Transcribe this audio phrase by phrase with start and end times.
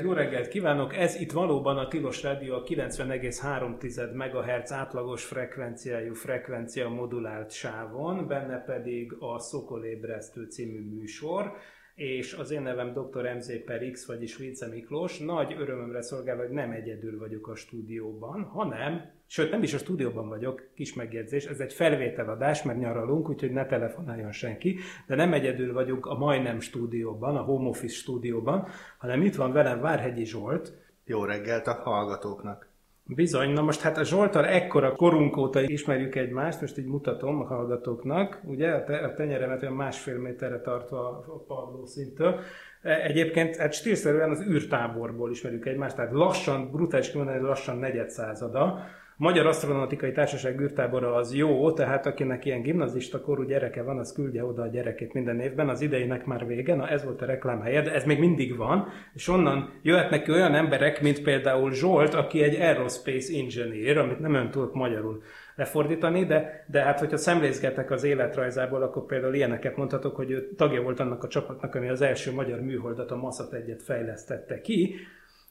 [0.00, 0.96] Reggelt, jó reggelt kívánok!
[0.96, 8.64] Ez itt valóban a Tilos Rádió a 90,3 MHz átlagos frekvenciájú frekvencia modulált sávon, benne
[8.64, 11.52] pedig a Szokolébresztő című műsor,
[11.94, 13.34] és az én nevem dr.
[13.36, 15.18] MZ per X, vagyis Vince Miklós.
[15.18, 20.28] Nagy örömömre szolgál, hogy nem egyedül vagyok a stúdióban, hanem, sőt nem is a stúdióban
[20.28, 25.72] vagyok, kis megjegyzés, ez egy felvételadás, mert nyaralunk, úgyhogy ne telefonáljon senki, de nem egyedül
[25.72, 28.68] vagyunk a majdnem stúdióban, a home office stúdióban,
[28.98, 30.72] hanem itt van velem Várhegyi Zsolt,
[31.04, 32.68] Jó reggelt a hallgatóknak!
[33.04, 37.44] Bizony, na most hát a Zsoltal ekkora korunk óta ismerjük egymást, most így mutatom a
[37.44, 42.40] hallgatóknak, ugye, a, te, a tenyeremet olyan másfél méterre tartva a, padló szintől.
[42.82, 48.84] E, Egyébként hát stílszerűen az űrtáborból ismerjük egymást, tehát lassan, brutális kimondani, lassan negyed százada.
[49.20, 54.44] Magyar Asztronautikai Társaság űrtábora az jó, tehát akinek ilyen gimnazista korú gyereke van, az küldje
[54.44, 55.68] oda a gyerekét minden évben.
[55.68, 59.28] Az idejének már vége, na ez volt a reklámhelye, de ez még mindig van, és
[59.28, 64.74] onnan jöhetnek olyan emberek, mint például Zsolt, aki egy aerospace engineer, amit nem ön tudok
[64.74, 65.22] magyarul
[65.54, 70.82] lefordítani, de, de hát hogyha szemlézgetek az életrajzából, akkor például ilyeneket mondhatok, hogy ő tagja
[70.82, 74.94] volt annak a csapatnak, ami az első magyar műholdat, a Massat egyet fejlesztette ki.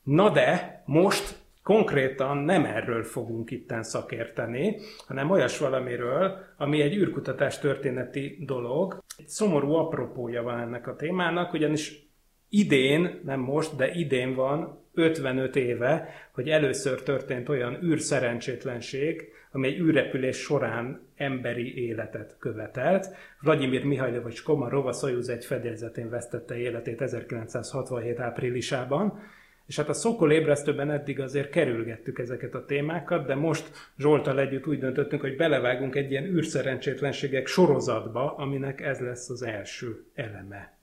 [0.04, 4.76] Na de most konkrétan nem erről fogunk itten szakérteni,
[5.08, 9.04] hanem olyas valamiről, ami egy űrkutatás történeti dolog.
[9.18, 12.08] Egy szomorú apropója van ennek a témának, ugyanis
[12.50, 19.80] idén, nem most, de idén van 55 éve, hogy először történt olyan űrszerencsétlenség, ami egy
[19.80, 23.08] űrrepülés során emberi életet követelt.
[23.42, 29.20] Vladimir Mihajlovics Komarov a Soyuz egy fedélzetén vesztette életét 1967 áprilisában,
[29.70, 34.68] és hát a Szokol ébresztőben eddig azért kerülgettük ezeket a témákat, de most Zsoltal együtt
[34.68, 40.78] úgy döntöttünk, hogy belevágunk egy ilyen űrszerencsétlenségek sorozatba, aminek ez lesz az első eleme.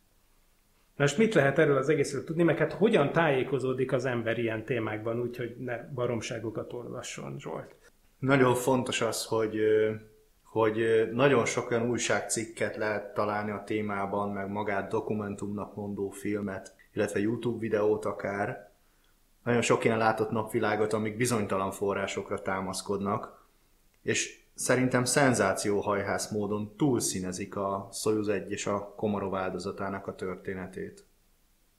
[0.97, 4.65] Na most mit lehet erről az egészről tudni, meg hát hogyan tájékozódik az ember ilyen
[4.65, 7.75] témákban, úgyhogy ne baromságokat olvasson, Zsolt?
[8.19, 9.59] Nagyon fontos az, hogy,
[10.43, 17.21] hogy nagyon sok olyan újságcikket lehet találni a témában, meg magát dokumentumnak mondó filmet, illetve
[17.21, 18.66] YouTube videót akár.
[19.47, 23.47] Nagyon sok ilyen látott napvilágot, amik bizonytalan forrásokra támaszkodnak,
[24.03, 31.05] és szerintem szenzációhajhász módon túlszínezik a Soyuz 1 és a Komarov áldozatának a történetét.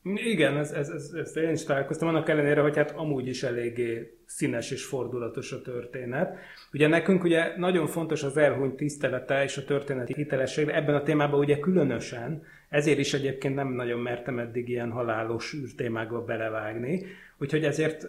[0.03, 4.17] Igen, ez, ez, ez, ezt én is találkoztam, annak ellenére, hogy hát amúgy is eléggé
[4.25, 6.37] színes és fordulatos a történet.
[6.73, 11.39] Ugye nekünk ugye nagyon fontos az elhunyt tisztelete és a történeti hitelesség, ebben a témában
[11.39, 17.05] ugye különösen, ezért is egyébként nem nagyon mertem eddig ilyen halálos űrtémákba belevágni,
[17.39, 18.07] úgyhogy ezért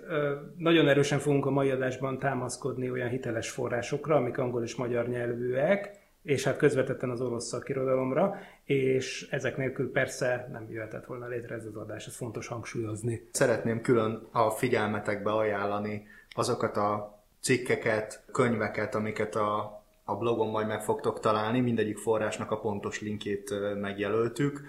[0.57, 6.07] nagyon erősen fogunk a mai adásban támaszkodni olyan hiteles forrásokra, amik angol és magyar nyelvűek,
[6.23, 11.65] és hát közvetetten az orosz szakirodalomra, és ezek nélkül persze nem jöhetett volna létre ez
[11.65, 13.29] az adás, ez fontos hangsúlyozni.
[13.33, 20.83] Szeretném külön a figyelmetekbe ajánlani azokat a cikkeket, könyveket, amiket a, a blogon majd meg
[20.83, 24.61] fogtok találni, mindegyik forrásnak a pontos linkjét megjelöltük.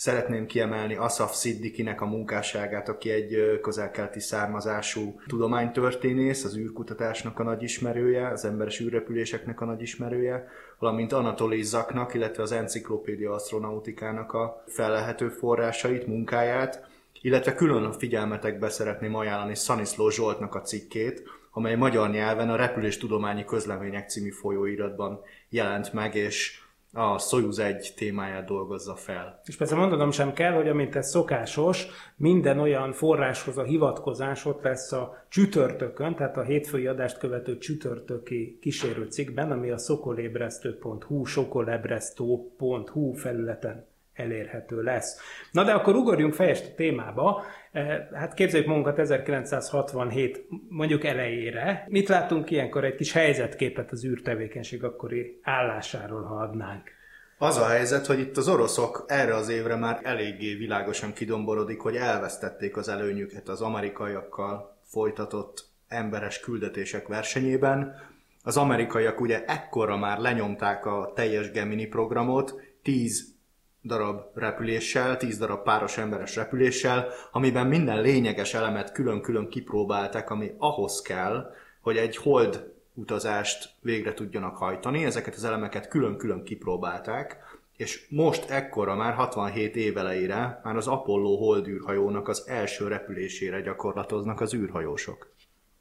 [0.00, 7.62] Szeretném kiemelni Asaf Siddikinek a munkásságát, aki egy közelkelti származású tudománytörténész, az űrkutatásnak a nagy
[7.62, 10.48] ismerője, az emberes űrrepüléseknek a nagy ismerője,
[10.78, 16.86] valamint Anatoli Zaknak, illetve az Encyclopedia Astronautikának a felelhető forrásait, munkáját,
[17.22, 22.98] illetve külön a figyelmetekbe szeretném ajánlani Szaniszló Zsoltnak a cikkét, amely magyar nyelven a Repülés
[22.98, 26.62] Tudományi Közlemények című folyóiratban jelent meg, és
[26.98, 29.40] a Soyuz 1 témáját dolgozza fel.
[29.44, 31.86] És persze mondanom sem kell, hogy amint ez szokásos,
[32.16, 38.58] minden olyan forráshoz a hivatkozás ott lesz a csütörtökön, tehát a hétfői adást követő csütörtöki
[38.60, 43.86] kísérő cikkben, ami a szokolébresztő.hu, sokolebresztő.hu felületen
[44.18, 45.20] elérhető lesz.
[45.52, 47.44] Na de akkor ugorjunk fejest a témába.
[47.78, 51.84] Eh, Hát képzeljük magunkat 1967 mondjuk elejére.
[51.88, 52.84] Mit látunk ilyenkor?
[52.84, 56.90] Egy kis helyzetképet az űrtevékenység akkori állásáról, ha adnánk.
[57.38, 61.96] Az a helyzet, hogy itt az oroszok erre az évre már eléggé világosan kidomborodik, hogy
[61.96, 67.94] elvesztették az előnyüket az amerikaiakkal folytatott emberes küldetések versenyében.
[68.42, 73.37] Az amerikaiak ugye ekkora már lenyomták a teljes Gemini programot, 10
[73.82, 81.02] darab repüléssel, 10 darab páros emberes repüléssel, amiben minden lényeges elemet külön-külön kipróbáltak, ami ahhoz
[81.02, 85.04] kell, hogy egy hold utazást végre tudjanak hajtani.
[85.04, 87.36] Ezeket az elemeket külön-külön kipróbálták,
[87.76, 93.60] és most ekkora, már 67 év elejére, már az Apollo hold űrhajónak az első repülésére
[93.60, 95.30] gyakorlatoznak az űrhajósok.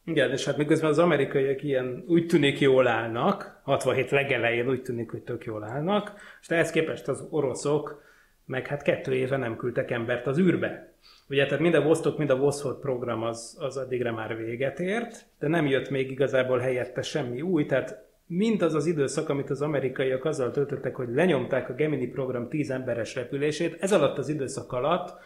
[0.07, 5.11] Igen, és hát miközben az amerikaiak ilyen úgy tűnik jól állnak, 67 legelején úgy tűnik,
[5.11, 8.03] hogy tök jól állnak, és ehhez képest az oroszok
[8.45, 10.93] meg hát kettő éve nem küldtek embert az űrbe.
[11.29, 15.25] Ugye, tehát mind a Vostok, mind a Voszhod program az, az addigra már véget ért,
[15.39, 19.61] de nem jött még igazából helyette semmi új, tehát mind az az időszak, amit az
[19.61, 24.71] amerikaiak azzal töltöttek, hogy lenyomták a Gemini program 10 emberes repülését, ez alatt az időszak
[24.71, 25.17] alatt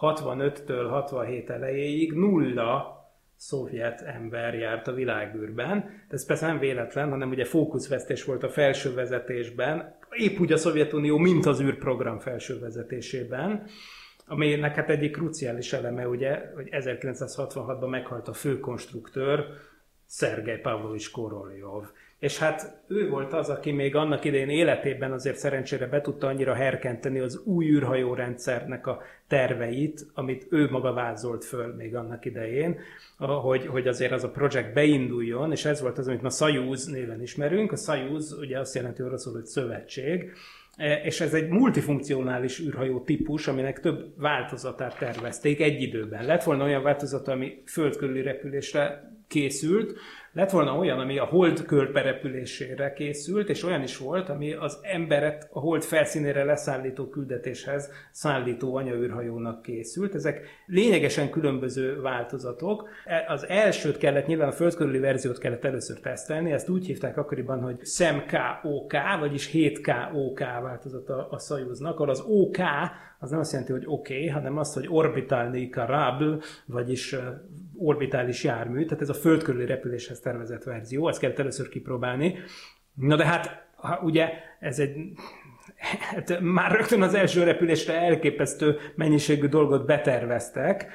[0.00, 2.97] 65-től 67 elejéig nulla
[3.38, 5.80] szovjet ember járt a világűrben.
[5.80, 10.56] De ez persze nem véletlen, hanem ugye fókuszvesztés volt a felső vezetésben, épp úgy a
[10.56, 13.66] Szovjetunió, mint az űrprogram felső vezetésében,
[14.26, 19.46] aminek hát egyik kruciális eleme ugye, hogy 1966-ban meghalt a főkonstruktőr,
[20.06, 21.84] Szergej Pavlovics Koroljov.
[22.18, 26.54] És hát ő volt az, aki még annak idején életében azért szerencsére be tudta annyira
[26.54, 32.78] herkenteni az új űrhajórendszernek a terveit, amit ő maga vázolt föl még annak idején,
[33.18, 37.22] hogy, hogy azért az a projekt beinduljon, és ez volt az, amit ma Soyuz néven
[37.22, 37.72] ismerünk.
[37.72, 40.32] A Soyuz ugye azt jelenti oroszul, hogy szövetség,
[41.04, 46.24] és ez egy multifunkcionális űrhajó típus, aminek több változatát tervezték egy időben.
[46.24, 49.98] Lett volna olyan változat, ami földkörüli repülésre készült,
[50.38, 55.48] lett volna olyan, ami a hold körperepülésére készült, és olyan is volt, ami az emberet
[55.52, 60.14] a hold felszínére leszállító küldetéshez szállító anyaűrhajónak készült.
[60.14, 62.88] Ezek lényegesen különböző változatok.
[63.04, 67.60] E, az elsőt kellett, nyilván a földkörüli verziót kellett először tesztelni, ezt úgy hívták akkoriban,
[67.60, 72.58] hogy SEM-KOK, vagyis 7KOK változata a Soyuznak, ahol az OK
[73.20, 76.34] az nem azt jelenti, hogy oké, okay, hanem azt, hogy orbitalni karabl,
[76.66, 77.16] vagyis
[77.78, 82.38] orbitális jármű, tehát ez a föld körüli repüléshez tervezett verzió, ezt kellett először kipróbálni.
[82.94, 83.66] Na de hát,
[84.02, 84.30] ugye
[84.60, 84.96] ez egy
[86.00, 90.86] hát már rögtön az első repülésre elképesztő mennyiségű dolgot beterveztek,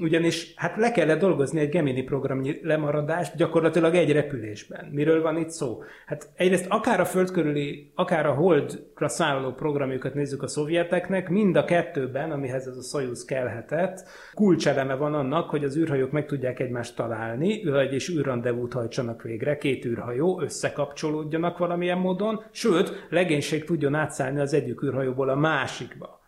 [0.00, 4.88] ugyanis hát le kellett dolgozni egy Gemini programnyi lemaradást gyakorlatilag egy repülésben.
[4.92, 5.82] Miről van itt szó?
[6.06, 11.64] Hát egyrészt akár a földkörüli, akár a holdra szálló programjukat nézzük a szovjeteknek, mind a
[11.64, 14.04] kettőben, amihez ez a Soyuz kelhetett,
[14.34, 17.48] kulcseleme van annak, hogy az űrhajók meg tudják egymást találni,
[17.90, 24.82] és űrrandevút hajtsanak végre, két űrhajó összekapcsolódjanak valamilyen módon, sőt, legénység tudjon átszállni az egyik
[24.82, 26.19] űrhajóból a másikba.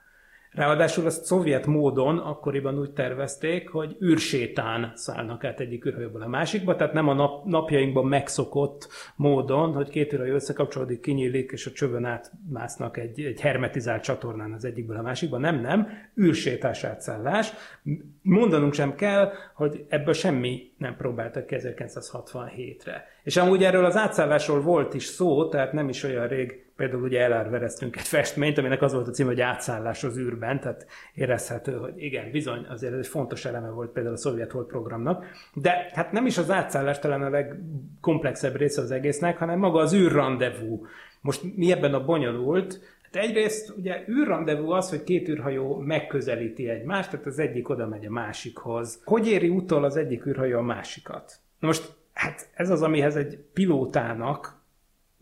[0.52, 6.76] Ráadásul azt szovjet módon akkoriban úgy tervezték, hogy űrsétán szállnak át egyik űrhajóból a másikba,
[6.76, 12.04] tehát nem a nap, napjainkban megszokott módon, hogy két űrhajó összekapcsolódik, kinyílik, és a csövön
[12.04, 15.38] átmásznak egy, egy hermetizált csatornán az egyikből a másikba.
[15.38, 15.88] Nem, nem,
[16.20, 17.52] űrsétás átszállás.
[18.22, 23.04] Mondanunk sem kell, hogy ebből semmi nem próbáltak 1967-re.
[23.22, 27.20] És amúgy erről az átszállásról volt is szó, tehát nem is olyan rég Például ugye
[27.20, 31.92] elárvereztünk egy festményt, aminek az volt a cím, hogy átszállás az űrben, tehát érezhető, hogy
[31.96, 35.24] igen, bizony, azért ez egy fontos eleme volt például a szovjet hold programnak.
[35.54, 39.94] De hát nem is az átszállás talán a legkomplexebb része az egésznek, hanem maga az
[39.94, 40.86] űrrandevú.
[41.20, 42.80] Most mi ebben a bonyolult?
[43.02, 48.06] Hát egyrészt ugye űrrandevú az, hogy két űrhajó megközelíti egymást, tehát az egyik oda megy
[48.06, 49.02] a másikhoz.
[49.04, 51.32] Hogy éri utol az egyik űrhajó a másikat?
[51.58, 54.60] Na most hát ez az, amihez egy pilótának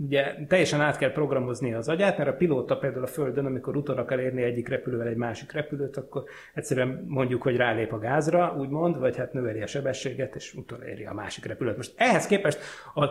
[0.04, 3.96] ugye teljesen át kell programozni az agyát, mert a pilóta például a Földön, amikor utol
[3.96, 8.98] akar érni egyik repülővel egy másik repülőt, akkor egyszerűen mondjuk, hogy rálép a gázra, úgymond,
[8.98, 11.76] vagy hát növeli a sebességet, és utoléri a másik repülőt.
[11.76, 12.58] Most ehhez képest
[12.94, 13.04] a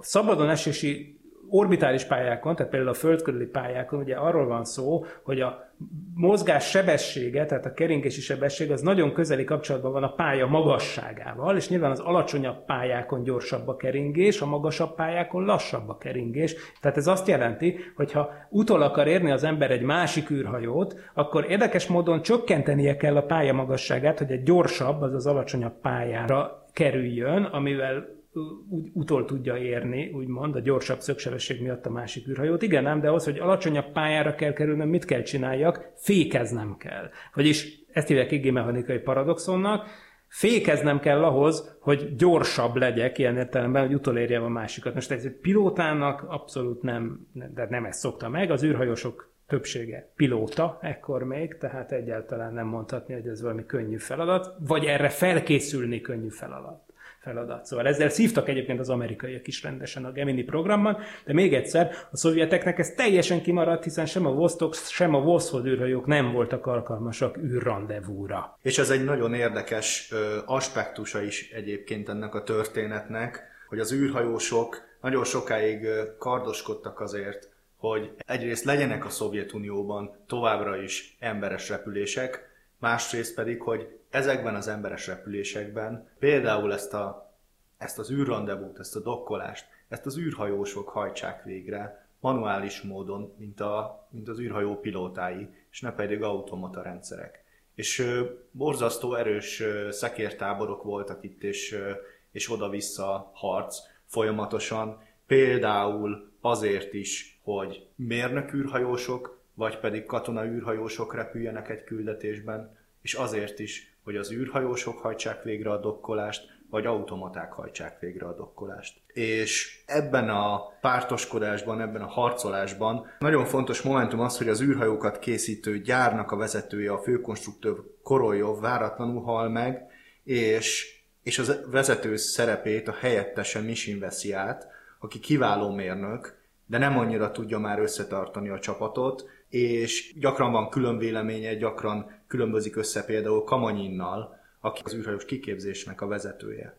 [0.00, 1.20] szabadon esési
[1.54, 5.70] orbitális pályákon, tehát például a föld körüli pályákon ugye arról van szó, hogy a
[6.14, 11.68] mozgás sebessége, tehát a keringési sebesség az nagyon közeli kapcsolatban van a pálya magasságával, és
[11.68, 16.54] nyilván az alacsonyabb pályákon gyorsabb a keringés, a magasabb pályákon lassabb a keringés.
[16.80, 21.50] Tehát ez azt jelenti, hogy ha utol akar érni az ember egy másik űrhajót, akkor
[21.50, 27.42] érdekes módon csökkentenie kell a pálya magasságát, hogy egy gyorsabb, az az alacsonyabb pályára kerüljön,
[27.42, 28.20] amivel
[28.68, 32.62] úgy utol tudja érni, úgymond, a gyorsabb szögsebesség miatt a másik űrhajót.
[32.62, 35.92] Igen, nem, de az, hogy alacsonyabb pályára kell kerülnöm, mit kell csináljak?
[35.96, 37.10] Fékeznem kell.
[37.34, 39.86] Vagyis ezt hívják igémechanikai paradoxonnak,
[40.28, 44.94] fékeznem kell ahhoz, hogy gyorsabb legyek ilyen értelemben, hogy utolérjem a másikat.
[44.94, 50.78] Most ez egy pilótának abszolút nem, de nem ezt szokta meg, az űrhajósok többsége pilóta
[50.80, 56.28] ekkor még, tehát egyáltalán nem mondhatni, hogy ez valami könnyű feladat, vagy erre felkészülni könnyű
[56.28, 56.91] feladat.
[57.22, 57.66] Feladat.
[57.66, 62.16] Szóval ezzel szívtak egyébként az amerikaiak is rendesen a Gemini programban, de még egyszer, a
[62.16, 67.38] szovjeteknek ez teljesen kimaradt, hiszen sem a Vostok, sem a Voszfod űrhajók nem voltak alkalmasak
[67.38, 68.58] űrrandevúra.
[68.62, 74.82] És ez egy nagyon érdekes ö, aspektusa is egyébként ennek a történetnek, hogy az űrhajósok
[75.00, 75.86] nagyon sokáig
[76.18, 82.48] kardoskodtak azért, hogy egyrészt legyenek a Szovjetunióban továbbra is emberes repülések,
[82.78, 87.34] másrészt pedig, hogy ezekben az emberes repülésekben például ezt, a,
[87.78, 94.06] ezt az űrrandevút, ezt a dokkolást, ezt az űrhajósok hajtsák végre manuális módon, mint, a,
[94.10, 97.44] mint az űrhajó pilótái, és ne pedig automata rendszerek.
[97.74, 101.90] És ö, borzasztó erős ö, szekértáborok voltak itt, és, ö,
[102.30, 111.68] és oda-vissza harc folyamatosan, például azért is, hogy mérnök űrhajósok, vagy pedig katona űrhajósok repüljenek
[111.68, 118.00] egy küldetésben, és azért is, hogy az űrhajósok hajtsák végre a dokkolást, vagy automaták hajtsák
[118.00, 119.00] végre a dokkolást.
[119.06, 125.80] És ebben a pártoskodásban, ebben a harcolásban nagyon fontos momentum az, hogy az űrhajókat készítő
[125.80, 129.86] gyárnak a vezetője, a főkonstruktőr Koroljov váratlanul hal meg,
[130.24, 134.66] és, és az vezető szerepét a helyettese Misin veszi át,
[134.98, 140.98] aki kiváló mérnök, de nem annyira tudja már összetartani a csapatot, és gyakran van külön
[140.98, 146.76] véleménye, gyakran különbözik össze például Kamanyinnal, aki az űrhajós kiképzésnek a vezetője.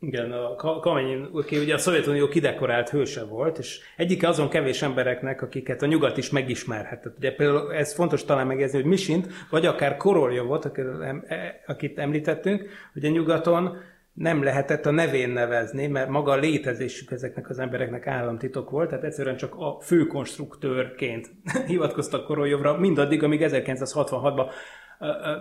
[0.00, 4.82] Igen, a Ka- Kamenyin, aki ugye a Szovjetunió kidekorált hőse volt, és egyike azon kevés
[4.82, 7.16] embereknek, akiket a nyugat is megismerhetett.
[7.16, 10.70] Ugye például ez fontos talán megjegyezni, hogy Misint, vagy akár Koroljovot,
[11.66, 13.76] akit említettünk, hogy a nyugaton
[14.12, 19.04] nem lehetett a nevén nevezni, mert maga a létezésük ezeknek az embereknek államtitok volt, tehát
[19.04, 21.30] egyszerűen csak a főkonstruktőrként
[21.66, 24.50] hivatkoztak Koroljovra, mindaddig, amíg 1966-ban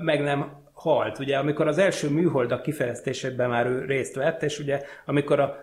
[0.01, 1.19] meg nem halt.
[1.19, 5.55] Ugye, amikor az első műholdak kifejeztésében már ő részt vett, és ugye, amikor a,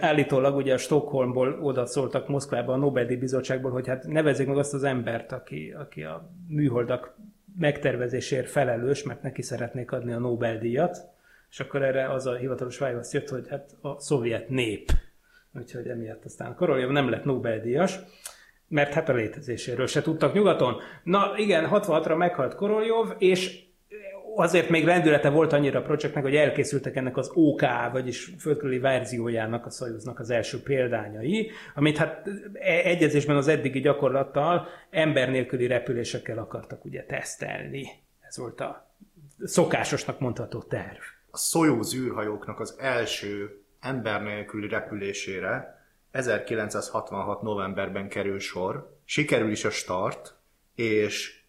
[0.00, 4.74] állítólag ugye a Stockholmból oda szóltak Moszkvába a Nobel-díj bizottságból, hogy hát nevezzék meg azt
[4.74, 7.16] az embert, aki, aki a műholdak
[7.58, 11.08] megtervezésért felelős, mert neki szeretnék adni a Nobel-díjat,
[11.50, 14.90] és akkor erre az a hivatalos válasz jött, hogy hát a szovjet nép.
[15.54, 17.98] Úgyhogy emiatt aztán Koroljov nem lett Nobel-díjas,
[18.68, 20.80] mert hát a létezéséről se tudtak nyugaton.
[21.02, 23.68] Na igen, 66-ra meghalt Koroljov, és
[24.34, 29.66] azért még rendülete volt annyira a projektnek, hogy elkészültek ennek az OK, vagyis földkörüli verziójának,
[29.66, 36.38] a Soyuznak az első példányai, amit hát e- egyezésben az eddigi gyakorlattal ember nélküli repülésekkel
[36.38, 37.86] akartak ugye tesztelni.
[38.20, 38.94] Ez volt a
[39.44, 41.00] szokásosnak mondható terv.
[41.30, 47.42] A Soyuz űrhajóknak az első ember nélküli repülésére 1966.
[47.42, 50.34] novemberben kerül sor, sikerül is a start,
[50.74, 51.44] és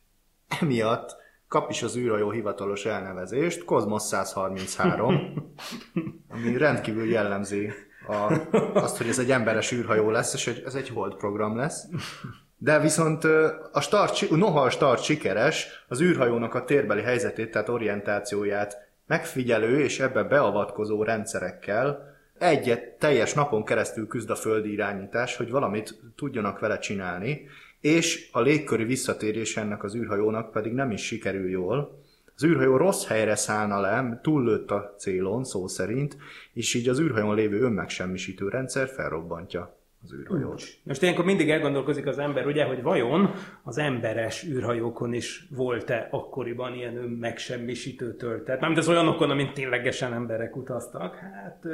[0.59, 1.15] emiatt
[1.47, 5.55] kap is az űrhajó hivatalos elnevezést, Cosmos 133,
[6.33, 7.71] ami rendkívül jellemzi
[8.07, 8.33] a,
[8.73, 11.87] azt, hogy ez egy emberes űrhajó lesz, és ez egy hold program lesz.
[12.57, 13.23] De viszont
[13.71, 19.99] a start, noha a start sikeres, az űrhajónak a térbeli helyzetét, tehát orientációját megfigyelő és
[19.99, 26.77] ebbe beavatkozó rendszerekkel egyet teljes napon keresztül küzd a földi irányítás, hogy valamit tudjanak vele
[26.77, 27.47] csinálni,
[27.79, 32.03] és a légköri visszatérés ennek az űrhajónak pedig nem is sikerül jól.
[32.35, 36.17] Az űrhajó rossz helyre szállna le, túllőtt a célon, szó szerint,
[36.53, 40.63] és így az űrhajón lévő önmegsemmisítő rendszer felrobbantja az űrhajót.
[40.83, 46.73] Most ilyenkor mindig elgondolkozik az ember, ugye, hogy vajon az emberes űrhajókon is volt-e akkoriban
[46.73, 48.59] ilyen önmegsemmisítő töltet?
[48.59, 51.15] Mármint az olyanokon, amint ténylegesen emberek utaztak.
[51.15, 51.65] Hát,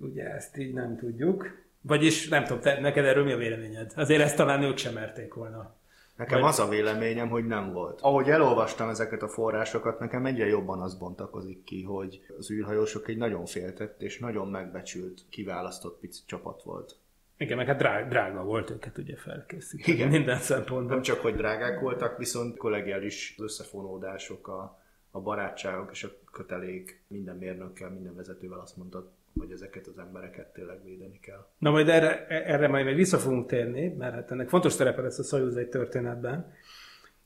[0.00, 1.46] ugye ezt így nem tudjuk.
[1.82, 3.92] Vagyis nem tudom, te, neked erről mi a véleményed?
[3.96, 5.79] Azért ezt talán ők sem merték volna.
[6.20, 8.00] Nekem az a véleményem, hogy nem volt.
[8.00, 13.16] Ahogy elolvastam ezeket a forrásokat, nekem egyre jobban az bontakozik ki, hogy az űrhajósok egy
[13.16, 16.96] nagyon féltett és nagyon megbecsült, kiválasztott pici csapat volt.
[17.36, 19.92] Igen, meg hát drága, drága volt őket ugye felkészíteni.
[19.92, 20.08] Igen.
[20.08, 20.94] Minden szempontból.
[20.94, 27.36] Nem csak, hogy drágák voltak, viszont kollegiális összefonódások, a, a barátságok és a kötelék minden
[27.36, 31.46] mérnökkel, minden vezetővel azt mondta, hogy ezeket az embereket tényleg védeni kell.
[31.58, 35.18] Na majd erre, erre majd még vissza fogunk térni, mert hát ennek fontos szerepe lesz
[35.18, 36.52] a Soyuz egy történetben.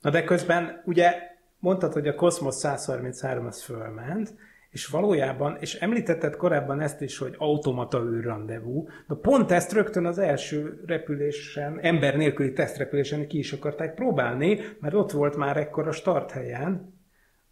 [0.00, 1.12] Na de közben ugye
[1.58, 4.34] mondtad, hogy a Cosmos 133 az fölment,
[4.70, 10.18] és valójában, és említetted korábban ezt is, hogy automata űrrandevú, de pont ezt rögtön az
[10.18, 15.92] első repülésen, ember nélküli tesztrepülésen ki is akarták próbálni, mert ott volt már ekkor a
[15.92, 16.93] starthelyen,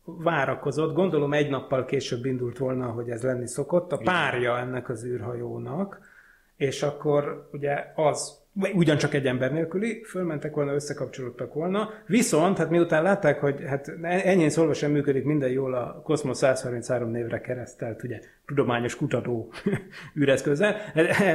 [0.04, 5.04] várakozott, gondolom egy nappal később indult volna, hogy ez lenni szokott, a párja ennek az
[5.04, 6.00] űrhajónak,
[6.56, 8.40] és akkor ugye az
[8.74, 14.48] ugyancsak egy ember nélküli, fölmentek volna, összekapcsolódtak volna, viszont hát miután látták, hogy hát ennyi
[14.48, 19.52] szólva sem működik minden jól a Cosmos 133 névre keresztelt, ugye tudományos kutató
[20.20, 20.76] űreszközzel,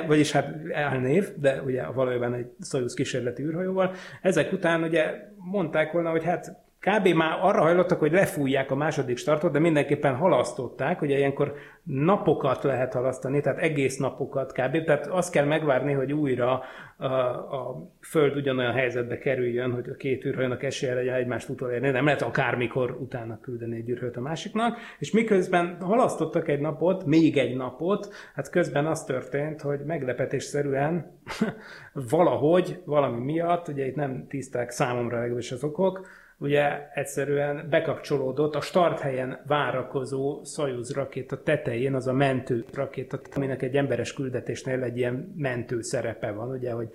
[0.08, 3.94] vagyis hát elnév, de ugye valójában egy Soyuz kísérleti űrhajóval.
[4.22, 7.08] Ezek után ugye mondták volna, hogy hát kb.
[7.08, 12.94] már arra hajlottak, hogy lefújják a második startot, de mindenképpen halasztották, ugye ilyenkor napokat lehet
[12.94, 14.84] halasztani, tehát egész napokat kb.
[14.84, 16.64] Tehát azt kell megvárni, hogy újra
[16.98, 21.90] a, a Föld ugyanolyan helyzetbe kerüljön, hogy a két űrhajónak esélye legyen egymást utolérni.
[21.90, 24.78] Nem lehet akármikor utána küldeni egy űrhajót a másiknak.
[25.00, 31.17] És miközben halasztottak egy napot, még egy napot, hát közben az történt, hogy meglepetésszerűen
[32.10, 36.08] valahogy, valami miatt, ugye itt nem tiszták számomra legalábbis az okok,
[36.38, 43.62] ugye egyszerűen bekapcsolódott a start helyen várakozó Soyuz rakéta tetején, az a mentő rakéta, aminek
[43.62, 46.90] egy emberes küldetésnél egy ilyen mentő szerepe van, ugye, hogy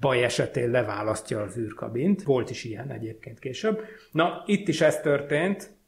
[0.00, 2.22] baj esetén leválasztja az űrkabint.
[2.22, 3.84] Volt is ilyen egyébként később.
[4.12, 5.78] Na, itt is ez történt,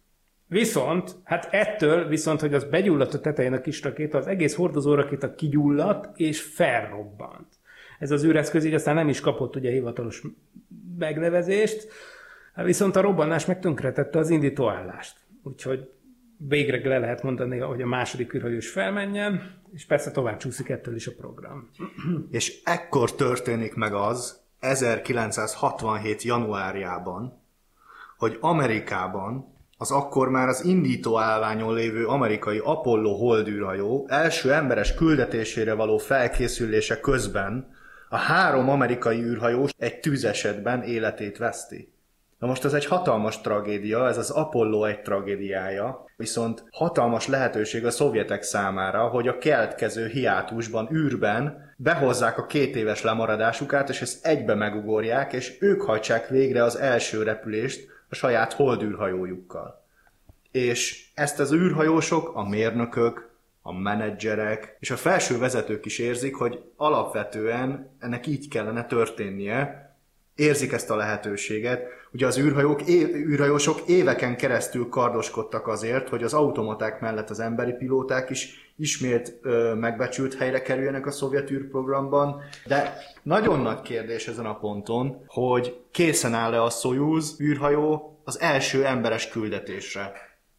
[0.52, 4.94] Viszont, hát ettől viszont, hogy az begyulladt a tetején a kis rakéta, az egész hordozó
[4.94, 7.46] rakéta kigyulladt és felrobbant.
[8.02, 10.22] Ez az űreszköz így aztán nem is kapott ugye hivatalos
[10.98, 11.88] megnevezést,
[12.54, 15.16] Viszont a robbanás meg tönkretette az indítóállást.
[15.42, 15.90] Úgyhogy
[16.36, 20.94] végre le lehet mondani, hogy a második űrhajó is felmenjen, és persze tovább csúszik ettől
[20.94, 21.70] is a program.
[22.30, 26.22] És ekkor történik meg az, 1967.
[26.22, 27.40] januárjában,
[28.16, 35.74] hogy Amerikában az akkor már az indító állványon lévő amerikai Apollo holdűrhajó első emberes küldetésére
[35.74, 37.80] való felkészülése közben
[38.12, 41.92] a három amerikai űrhajós egy tűzesetben életét veszti.
[42.38, 47.90] Na most ez egy hatalmas tragédia, ez az Apollo egy tragédiája, viszont hatalmas lehetőség a
[47.90, 54.54] szovjetek számára, hogy a keletkező hiátusban, űrben behozzák a két éves lemaradásukat, és ezt egybe
[54.54, 59.84] megugorják, és ők hajtsák végre az első repülést a saját holdűrhajójukkal.
[60.50, 63.31] És ezt az űrhajósok, a mérnökök,
[63.62, 69.82] a menedzserek és a felső vezetők is érzik, hogy alapvetően ennek így kellene történnie,
[70.34, 71.82] érzik ezt a lehetőséget.
[72.12, 77.72] Ugye az űrhajók, é, űrhajósok éveken keresztül kardoskodtak azért, hogy az automaták mellett az emberi
[77.72, 84.46] pilóták is ismét ö, megbecsült helyre kerüljenek a szovjet űrprogramban, de nagyon nagy kérdés ezen
[84.46, 90.12] a ponton, hogy készen áll-e a Soyuz űrhajó az első emberes küldetésre.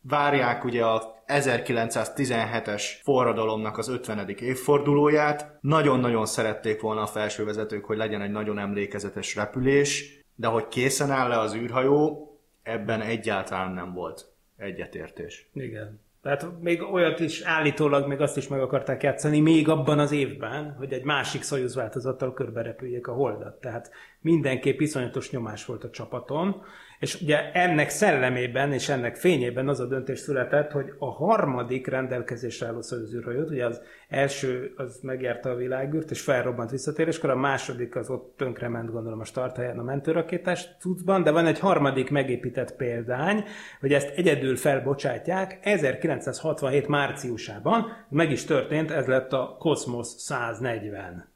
[0.06, 4.30] Várják ugye a 1917-es forradalomnak az 50.
[4.30, 5.58] évfordulóját.
[5.62, 11.40] Nagyon-nagyon szerették volna a felsővezetők, hogy legyen egy nagyon emlékezetes repülés, de hogy készen áll-e
[11.40, 12.28] az űrhajó,
[12.64, 14.26] ebben egyáltalán nem volt
[14.58, 15.50] egyetértés.
[15.54, 16.02] Igen.
[16.22, 20.76] Tehát még olyat is állítólag még azt is meg akarták játszani még abban az évben,
[20.78, 23.60] hogy egy másik Soyuz változattal körbe repüljék a holdat.
[23.60, 26.62] Tehát mindenképp iszonyatos nyomás volt a csapaton,
[27.04, 32.68] és ugye ennek szellemében és ennek fényében az a döntés született, hogy a harmadik rendelkezésre
[32.68, 37.96] álló Soyuz űrhajót, ugye az első az megjárta a világűrt, és felrobbant visszatéréskor, a második
[37.96, 43.44] az ott tönkrement, gondolom a starthelyen a mentőrakétás cuccban, de van egy harmadik megépített példány,
[43.80, 51.32] hogy ezt egyedül felbocsátják 1967 márciusában, meg is történt, ez lett a Cosmos 140.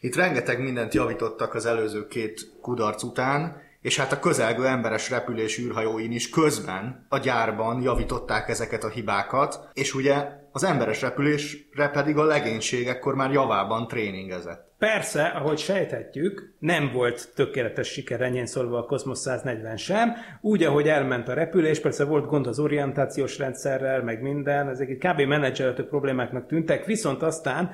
[0.00, 5.58] Itt rengeteg mindent javítottak az előző két kudarc után, és hát a közelgő emberes repülés
[5.58, 12.16] űrhajóin is közben a gyárban javították ezeket a hibákat, és ugye az emberes repülésre pedig
[12.16, 14.68] a legénység ekkor már javában tréningezett.
[14.78, 20.88] Persze, ahogy sejthetjük, nem volt tökéletes siker ennyien szólva a Cosmos 140 sem, úgy, ahogy
[20.88, 25.20] elment a repülés, persze volt gond az orientációs rendszerrel, meg minden, ezek egy kb.
[25.20, 27.70] menedzselhető problémáknak tűntek, viszont aztán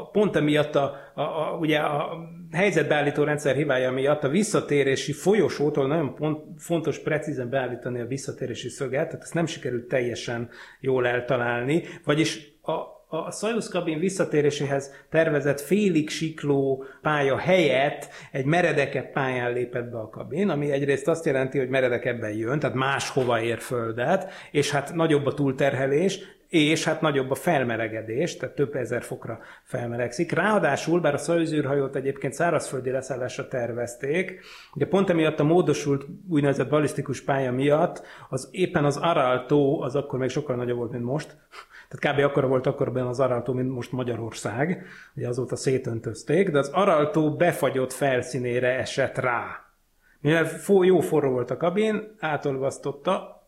[0.00, 2.18] a, pont emiatt a, a, a, ugye a
[2.52, 9.06] helyzetbeállító rendszer hibája miatt a visszatérési folyosótól nagyon pont, fontos precízen beállítani a visszatérési szöget,
[9.06, 12.72] tehát ezt nem sikerült teljesen jól eltalálni, vagyis a,
[13.14, 20.08] a Soyuz kabin visszatéréséhez tervezett félig sikló pálya helyett egy meredekebb pályán lépett be a
[20.08, 25.26] kabin, ami egyrészt azt jelenti, hogy meredekebben jön, tehát máshova ér földet, és hát nagyobb
[25.26, 30.32] a túlterhelés, és hát nagyobb a felmelegedés, tehát több ezer fokra felmelegszik.
[30.32, 34.40] Ráadásul, bár a Soyuz űrhajót egyébként szárazföldi leszállásra tervezték,
[34.74, 39.96] ugye pont emiatt a módosult úgynevezett balisztikus pálya miatt, az éppen az Aral tó, az
[39.96, 41.36] akkor még sokkal nagyobb volt, mint most,
[41.98, 42.24] tehát kb.
[42.24, 46.68] akkora volt akkor benne az Aral tó, mint most Magyarország, ugye azóta szétöntözték, de az
[46.68, 49.64] Aral tó befagyott felszínére esett rá.
[50.20, 50.48] Mivel
[50.82, 53.42] jó forró volt a kabin, átolvasztotta,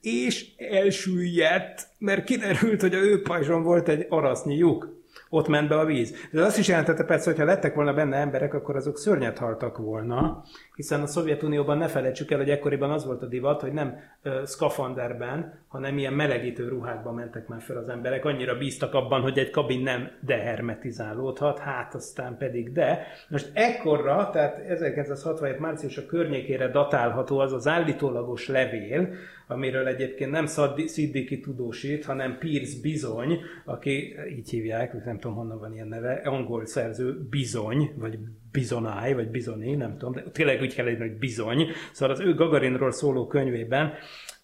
[0.00, 5.04] és elsüllyedt, mert kiderült, hogy a ő pajzson volt egy arasznyi lyuk.
[5.30, 6.14] Ott ment be a víz.
[6.30, 9.78] De azt is jelentette persze, hogy ha lettek volna benne emberek, akkor azok szörnyet haltak
[9.78, 10.42] volna,
[10.74, 14.40] hiszen a Szovjetunióban ne felejtsük el, hogy ekkoriban az volt a divat, hogy nem ö,
[14.44, 18.24] szkafanderben, hanem ilyen melegítő ruhákban mentek már fel az emberek.
[18.24, 23.06] Annyira bíztak abban, hogy egy kabin nem dehermetizálódhat, hát aztán pedig de.
[23.28, 29.08] Most ekkorra, tehát 1967 március a környékére datálható az az állítólagos levél,
[29.46, 30.46] amiről egyébként nem
[30.86, 36.66] Sziddiki tudósít, hanem Pierce Bizony, aki így hívják, nem tudom honnan van ilyen neve, angol
[36.66, 38.18] szerző Bizony, vagy
[38.52, 41.66] Bizonáj, vagy Bizoni, nem tudom, de tényleg úgy kell írni, hogy Bizony.
[41.92, 43.92] Szóval az ő Gagarinról szóló könyvében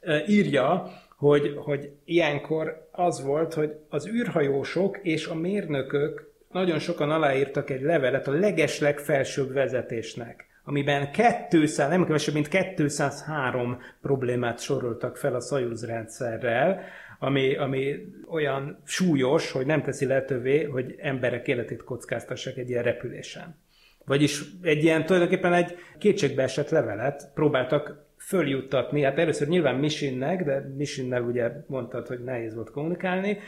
[0.00, 7.10] eh, írja, hogy, hogy ilyenkor az volt, hogy az űrhajósok és a mérnökök nagyon sokan
[7.10, 11.10] aláírtak egy levelet a legesleg felsőbb vezetésnek, amiben
[11.50, 16.80] 200, nem kevesebb, mint 203 problémát soroltak fel a Soyuz rendszerrel,
[17.18, 17.94] ami, ami
[18.30, 23.56] olyan súlyos, hogy nem teszi lehetővé, hogy emberek életét kockáztassák egy ilyen repülésen.
[24.04, 31.22] Vagyis egy ilyen tulajdonképpen egy kétségbeesett levelet próbáltak följuttatni, hát először nyilván Misinnek, de Misinnel
[31.22, 33.38] ugye mondtad, hogy nehéz volt kommunikálni,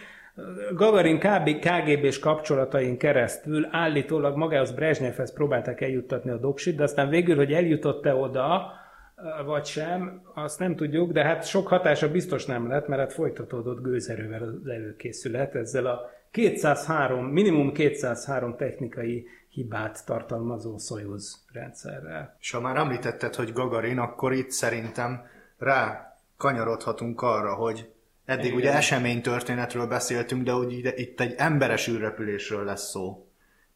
[0.72, 7.36] Gagarin KB, KGB-s kapcsolatain keresztül állítólag magához Brezsnyevhez próbálták eljuttatni a doksit, de aztán végül,
[7.36, 8.72] hogy eljutott-e oda,
[9.46, 13.82] vagy sem, azt nem tudjuk, de hát sok hatása biztos nem lett, mert hát folytatódott
[13.82, 22.36] gőzerővel az előkészület ezzel a 203, minimum 203 technikai hibát tartalmazó Soyuz rendszerrel.
[22.40, 25.26] És ha már említetted, hogy Gagarin, akkor itt szerintem
[25.58, 27.93] rá kanyarodhatunk arra, hogy
[28.24, 28.56] eddig Igen.
[28.56, 33.26] ugye eseménytörténetről beszéltünk, de úgy ide, itt egy emberes űrrepülésről lesz szó.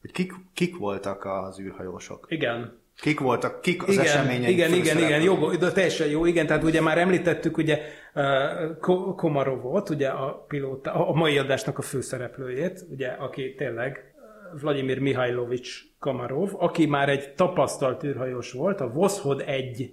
[0.00, 2.26] Hogy kik, kik voltak az űrhajósok?
[2.28, 6.46] Igen, Kik voltak, kik az igen, események igen, igen, igen, jó, de teljesen jó, igen,
[6.46, 7.80] tehát ugye már említettük ugye
[8.14, 14.14] uh, Komarovot, ugye a pilóta, a mai adásnak a főszereplőjét, ugye, aki tényleg
[14.61, 19.92] Vladimir Mihajlovics Komarov, aki már egy tapasztalt űrhajós volt, a Voszhod 1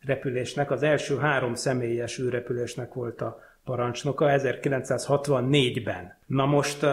[0.00, 6.16] repülésnek, az első három személyes űrrepülésnek volt a parancsnoka 1964-ben.
[6.26, 6.86] Na most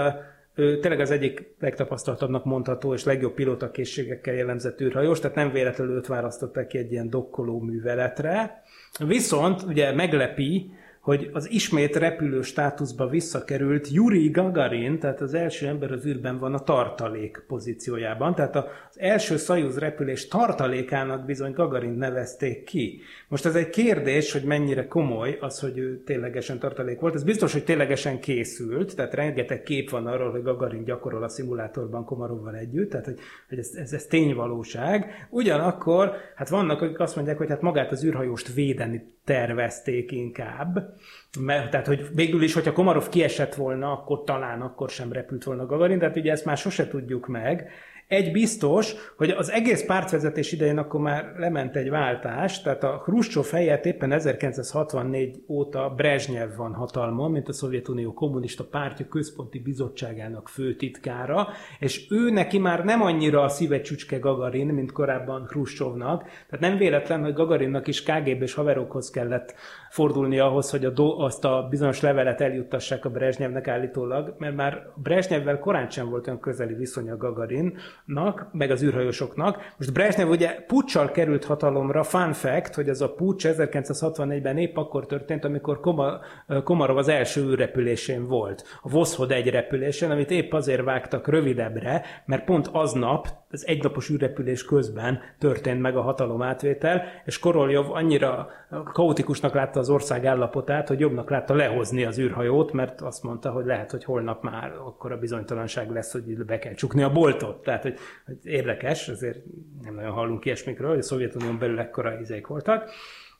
[0.56, 6.08] ő tényleg az egyik legtapasztaltabbnak mondható és legjobb pilótakészségekkel jellemzett űrhajós, tehát nem véletlenül őt
[6.08, 8.64] választották ki egy ilyen dokkoló műveletre.
[9.00, 15.92] Viszont ugye meglepi, hogy az ismét repülő státuszba visszakerült Yuri Gagarin, tehát az első ember
[15.92, 22.64] az űrben van a tartalék pozíciójában, tehát az első Soyuz repülés tartalékának bizony Gagarin nevezték
[22.64, 23.02] ki.
[23.28, 27.16] Most ez egy kérdés, hogy mennyire komoly az, hogy ő ténylegesen tartalék volt.
[27.16, 32.06] Ez biztos, hogy ténylegesen készült, tehát rengeteg kép van arról, hogy Gagarin gyakorol a szimulátorban
[32.06, 35.28] Komarovval együtt, tehát hogy, hogy ez, ez, ez tényvalóság.
[35.30, 40.90] Ugyanakkor, hát vannak, akik azt mondják, hogy hát magát az űrhajóst védeni tervezték inkább,
[41.39, 45.65] mert, tehát, hogy végül is, hogyha Komarov kiesett volna, akkor talán akkor sem repült volna
[45.65, 47.69] Gagarin, tehát ugye ezt már sose tudjuk meg.
[48.12, 53.49] Egy biztos, hogy az egész pártvezetés idején akkor már lement egy váltás, tehát a Hruscsov
[53.51, 61.47] helyett éppen 1964 óta Brezsnyev van hatalmon, mint a Szovjetunió Kommunista Pártja Központi Bizottságának főtitkára,
[61.80, 66.77] és ő neki már nem annyira a szíve csücske Gagarin, mint korábban Hruscsovnak, tehát nem
[66.77, 69.56] véletlen, hogy Gagarinnak is KGB-s haverokhoz kellett
[69.91, 74.88] fordulni ahhoz, hogy a do, azt a bizonyos levelet eljuttassák a Brezsnyevnek állítólag, mert már
[74.95, 79.73] Brezsnyevvel korán sem volt olyan közeli viszony a Gagarinnak, meg az űrhajósoknak.
[79.77, 85.06] Most Brezsnyev ugye puccsal került hatalomra, fun fact, hogy ez a pucs 1964-ben épp akkor
[85.06, 86.19] történt, amikor Koma,
[86.63, 88.63] Komarov az első űrrepülésén volt.
[88.82, 94.66] A Voszhod egy repülésen, amit épp azért vágtak rövidebbre, mert pont aznap, az egynapos űrrepülés
[94.66, 98.50] közben történt meg a hatalomátvétel, és Koroljov annyira
[98.94, 103.66] kaotikusnak látta az ország állapotát, hogy jobbnak látta lehozni az űrhajót, mert azt mondta, hogy
[103.66, 107.64] lehet, hogy holnap már akkor a bizonytalanság lesz, hogy be kell csukni a boltot.
[107.64, 109.40] Tehát, hogy, hogy érdekes, azért
[109.84, 112.90] nem nagyon hallunk ilyesmikről, hogy a Szovjetunión belül ekkora izék voltak.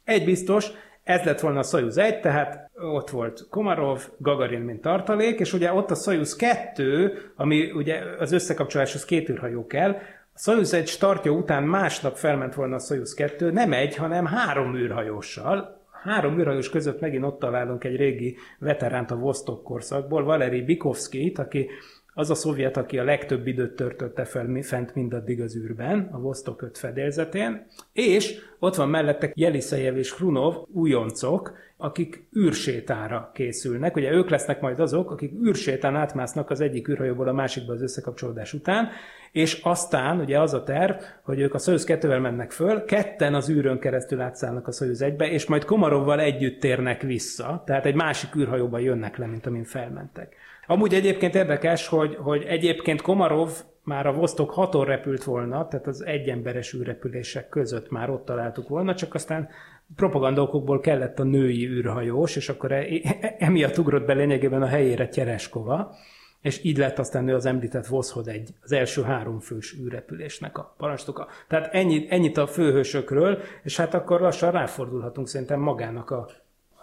[0.04, 0.71] Egy biztos,
[1.03, 5.73] ez lett volna a Soyuz 1, tehát ott volt Komarov, Gagarin, mint tartalék, és ugye
[5.73, 9.91] ott a Soyuz 2, ami ugye az összekapcsoláshoz két űrhajó kell,
[10.33, 14.75] a Soyuz 1 startja után másnap felment volna a Soyuz 2, nem egy, hanem három
[14.75, 21.39] űrhajóssal, három űrhajós között megint ott találunk egy régi veteránt a Vostok korszakból, Valeri Bikovskit,
[21.39, 21.69] aki
[22.13, 26.62] az a szovjet, aki a legtöbb időt törtötte fel fent mindaddig az űrben, a Vostok
[26.62, 33.95] 5 fedélzetén, és ott van mellette Jelisejev és Hrunov, újoncok, akik űrsétára készülnek.
[33.95, 38.54] Ugye ők lesznek majd azok, akik űrsétán átmásznak az egyik űrhajóból a másikba az összekapcsolódás
[38.54, 38.89] után,
[39.32, 43.50] és aztán ugye az a terv, hogy ők a Soyuz 2-vel mennek föl, ketten az
[43.50, 48.36] űrön keresztül átszállnak a Soyuz 1-be, és majd Komarovval együtt térnek vissza, tehát egy másik
[48.36, 50.36] űrhajóban jönnek le, mint amin felmentek.
[50.71, 53.51] Amúgy egyébként érdekes, hogy, hogy egyébként Komarov
[53.84, 58.95] már a Vostok 6 repült volna, tehát az egyemberes űrrepülések között már ott találtuk volna,
[58.95, 59.49] csak aztán
[59.95, 65.07] propagandókokból kellett a női űrhajós, és akkor e- e- emiatt ugrott be lényegében a helyére
[65.07, 65.95] Tyereskova,
[66.41, 70.73] és így lett aztán ő az említett Voszhod egy, az első három fős űrrepülésnek a
[70.77, 71.27] parancsnoka.
[71.47, 76.29] Tehát ennyi, ennyit a főhősökről, és hát akkor lassan ráfordulhatunk szerintem magának a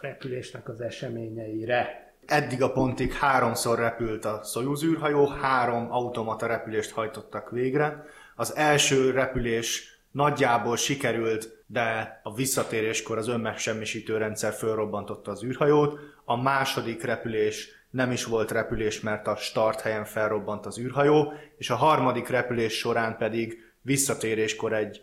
[0.00, 2.07] repülésnek az eseményeire.
[2.28, 8.04] Eddig a pontig háromszor repült a Soyuz űrhajó, három automata repülést hajtottak végre.
[8.36, 15.98] Az első repülés nagyjából sikerült, de a visszatéréskor az önmegsemmisítő rendszer fölrobbantotta az űrhajót.
[16.24, 21.70] A második repülés nem is volt repülés, mert a start helyen felrobbant az űrhajó, és
[21.70, 25.00] a harmadik repülés során pedig visszatéréskor egy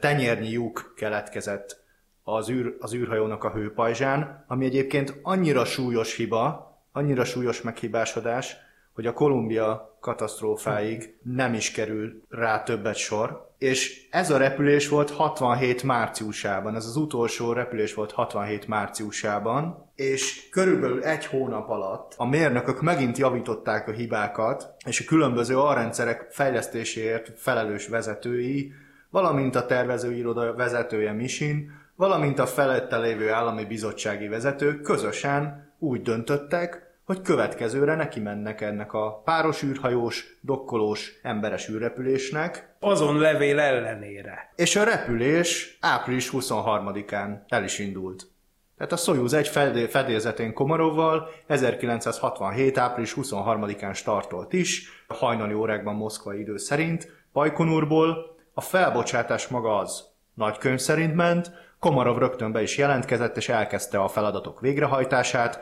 [0.00, 1.83] tenyérnyi lyuk keletkezett
[2.24, 8.56] az, űr, az űrhajónak a hőpajzsán, ami egyébként annyira súlyos hiba, annyira súlyos meghibásodás,
[8.94, 13.52] hogy a Kolumbia katasztrófáig nem is kerül rá többet sor.
[13.58, 20.48] És ez a repülés volt 67 márciusában, ez az utolsó repülés volt 67 márciusában, és
[20.50, 27.32] körülbelül egy hónap alatt a mérnökök megint javították a hibákat, és a különböző alrendszerek fejlesztéséért
[27.36, 28.72] felelős vezetői,
[29.10, 36.82] valamint a tervezőiroda vezetője Misin, valamint a felette lévő állami bizottsági vezetők közösen úgy döntöttek,
[37.04, 44.52] hogy következőre neki mennek ennek a páros űrhajós, dokkolós, emberes űrrepülésnek, Azon levél ellenére.
[44.56, 48.26] és a repülés április 23-án el is indult.
[48.76, 52.78] Tehát a Soyuz egy fedé- fedélzetén Komarovval 1967.
[52.78, 58.36] április 23-án startolt is, hajnali órákban moszkvai idő szerint, Bajkonurból.
[58.54, 60.04] A felbocsátás maga az
[60.34, 61.52] nagy könyv szerint ment,
[61.84, 65.60] Komarov rögtön be is jelentkezett, és elkezdte a feladatok végrehajtását.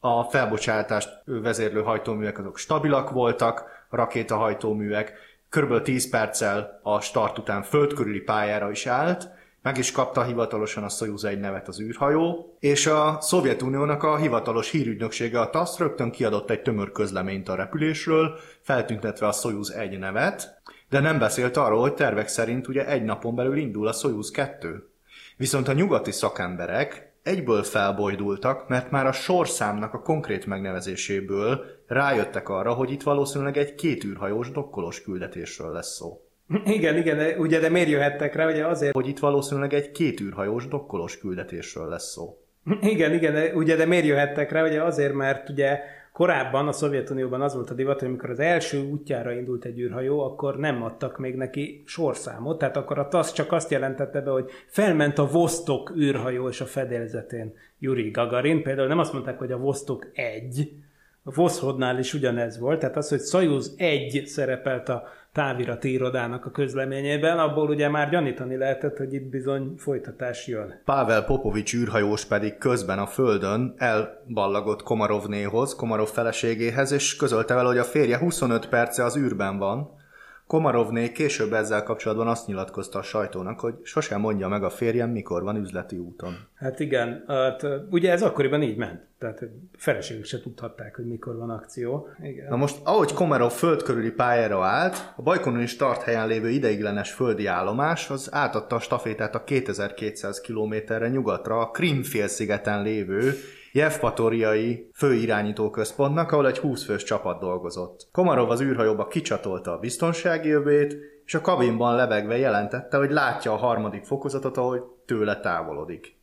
[0.00, 5.12] A felbocsátást vezérlő hajtóművek azok stabilak voltak, rakétahajtóművek,
[5.48, 9.28] Körülbelül 10 perccel a start után földkörüli pályára is állt,
[9.62, 14.70] meg is kapta hivatalosan a Soyuz egy nevet az űrhajó, és a Szovjetuniónak a hivatalos
[14.70, 20.60] hírügynöksége a TASZ rögtön kiadott egy tömör közleményt a repülésről, feltüntetve a Soyuz egy nevet,
[20.88, 24.90] de nem beszélt arról, hogy tervek szerint ugye egy napon belül indul a Soyuz 2.
[25.36, 32.72] Viszont a nyugati szakemberek egyből felbojdultak, mert már a sorszámnak a konkrét megnevezéséből rájöttek arra,
[32.72, 36.20] hogy itt valószínűleg egy két űrhajós dokkolós küldetésről lesz szó.
[36.64, 38.50] Igen, igen, ugye, de miért jöhettek rá?
[38.50, 42.38] Ugye azért, Hogy itt valószínűleg egy két űrhajós dokkolós küldetésről lesz szó.
[42.80, 44.64] Igen, igen, ugye, de miért jöhettek rá?
[44.64, 45.80] Ugye azért, mert ugye
[46.16, 50.20] korábban a Szovjetunióban az volt a divat, hogy amikor az első útjára indult egy űrhajó,
[50.20, 54.50] akkor nem adtak még neki sorszámot, tehát akkor a TASZ csak azt jelentette be, hogy
[54.66, 58.62] felment a Vostok űrhajó és a fedélzetén Yuri Gagarin.
[58.62, 60.72] Például nem azt mondták, hogy a Vostok 1,
[61.28, 66.50] a Voszhodnál is ugyanez volt, tehát az, hogy Soyuz 1 szerepelt a távirati irodának a
[66.50, 70.80] közleményében, abból ugye már gyanítani lehetett, hogy itt bizony folytatás jön.
[70.84, 77.78] Pavel Popovics űrhajós pedig közben a földön elballagott Komarovnéhoz, Komarov feleségéhez, és közölte vele, hogy
[77.78, 79.90] a férje 25 perce az űrben van.
[80.46, 85.42] Komarovné később ezzel kapcsolatban azt nyilatkozta a sajtónak, hogy sosem mondja meg a férjem, mikor
[85.42, 86.34] van üzleti úton.
[86.54, 89.00] Hát igen, hát, ugye ez akkoriban így ment.
[89.18, 89.42] Tehát
[89.76, 92.08] feleségük se tudhatták, hogy mikor van akció.
[92.22, 92.48] Igen.
[92.48, 97.46] Na most, ahogy Komarov föld körüli pályára állt, a Bajkonuri start helyen lévő ideiglenes földi
[97.46, 103.34] állomás az átadta a stafétát a 2200 kilométerre nyugatra a Krim félszigeten lévő
[103.76, 108.08] Jevpatoriai főirányító központnak, ahol egy 20 fős csapat dolgozott.
[108.12, 113.56] Komarov az űrhajóba kicsatolta a biztonsági övét, és a kabinban lebegve jelentette, hogy látja a
[113.56, 116.16] harmadik fokozatot, ahogy tőle távolodik.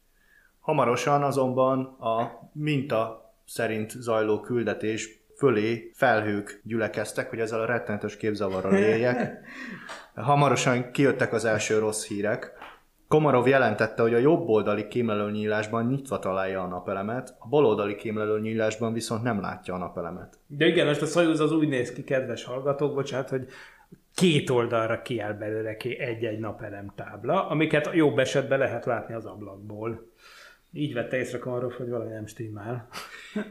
[0.59, 8.73] Hamarosan azonban a minta szerint zajló küldetés fölé felhők gyülekeztek, hogy ezzel a rettenetes képzavarral
[8.73, 9.39] éljek.
[10.15, 12.62] Hamarosan kijöttek az első rossz hírek.
[13.13, 18.93] Komarov jelentette, hogy a jobb oldali kémlelőnyílásban nyitva találja a napelemet, a bal oldali kémlelőnyílásban
[18.93, 20.39] viszont nem látja a napelemet.
[20.47, 23.47] De igen, most a Soyuz az úgy néz ki, kedves hallgatók, bocsánat, hogy
[24.15, 30.11] két oldalra kiáll belőle ki egy-egy napelem tábla, amiket jobb esetben lehet látni az ablakból.
[30.71, 32.87] Így vette észre Komarov, hogy valami nem stimmel.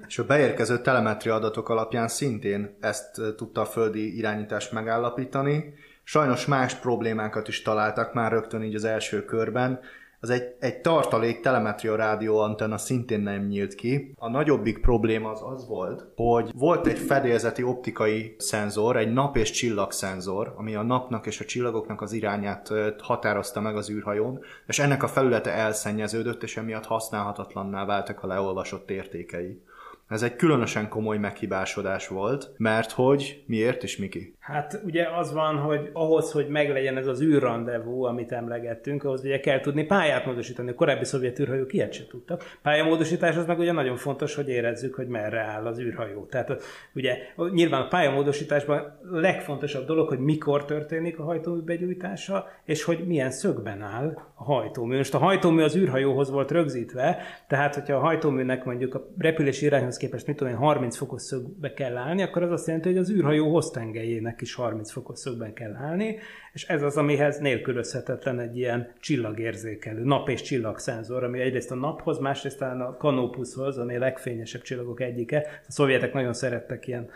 [0.07, 5.75] És a beérkező telemetria adatok alapján szintén ezt eh, tudta a földi irányítást megállapítani.
[6.05, 9.81] Sajnos más problémákat is találtak már rögtön így az első körben.
[10.21, 14.15] Az egy, egy tartalék telemetria rádió antenna szintén nem nyílt ki.
[14.19, 19.51] A nagyobbik probléma az az volt, hogy volt egy fedélzeti optikai szenzor, egy nap- és
[19.51, 25.03] csillagszenzor, ami a napnak és a csillagoknak az irányát határozta meg az űrhajón, és ennek
[25.03, 29.63] a felülete elszennyeződött, és emiatt használhatatlanná váltak a leolvasott értékei.
[30.13, 34.35] Ez egy különösen komoly meghibásodás volt, mert hogy miért is, Miki?
[34.39, 39.41] Hát ugye az van, hogy ahhoz, hogy meglegyen ez az űrrandevú, amit emlegettünk, ahhoz ugye
[39.41, 40.71] kell tudni pályát módosítani.
[40.71, 42.59] A korábbi szovjet űrhajók ilyet se tudtak.
[42.63, 46.25] Pályamódosítás az meg ugye nagyon fontos, hogy érezzük, hogy merre áll az űrhajó.
[46.25, 46.63] Tehát
[46.95, 47.17] ugye
[47.53, 53.83] nyilván a pályamódosításban legfontosabb dolog, hogy mikor történik a hajtómű begyújtása, és hogy milyen szögben
[53.83, 54.97] áll a hajtómű.
[54.97, 59.97] Most a hajtómű az űrhajóhoz volt rögzítve, tehát hogyha a hajtóműnek mondjuk a repülési irányhoz
[60.03, 63.11] képest, mit tudom én, 30 fokos szögbe kell állni, akkor az azt jelenti, hogy az
[63.11, 66.19] űrhajó hoztengelyének is 30 fokos szögben kell állni,
[66.53, 72.19] és ez az, amihez nélkülözhetetlen egy ilyen csillagérzékelő, nap- és csillagszenzor, ami egyrészt a naphoz,
[72.19, 75.47] másrészt talán a Canopushoz, ami a legfényesebb csillagok egyike.
[75.69, 77.11] A szovjetek nagyon szerettek ilyen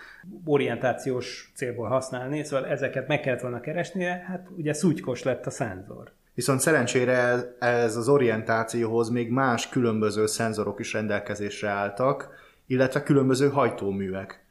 [0.44, 6.12] orientációs célból használni, szóval ezeket meg kellett volna keresnie, hát ugye szúgykos lett a szenzor.
[6.34, 13.48] Viszont szerencsére ez, ez az orientációhoz még más különböző szenzorok is rendelkezésre álltak, illetve különböző
[13.48, 14.44] hajtóművek.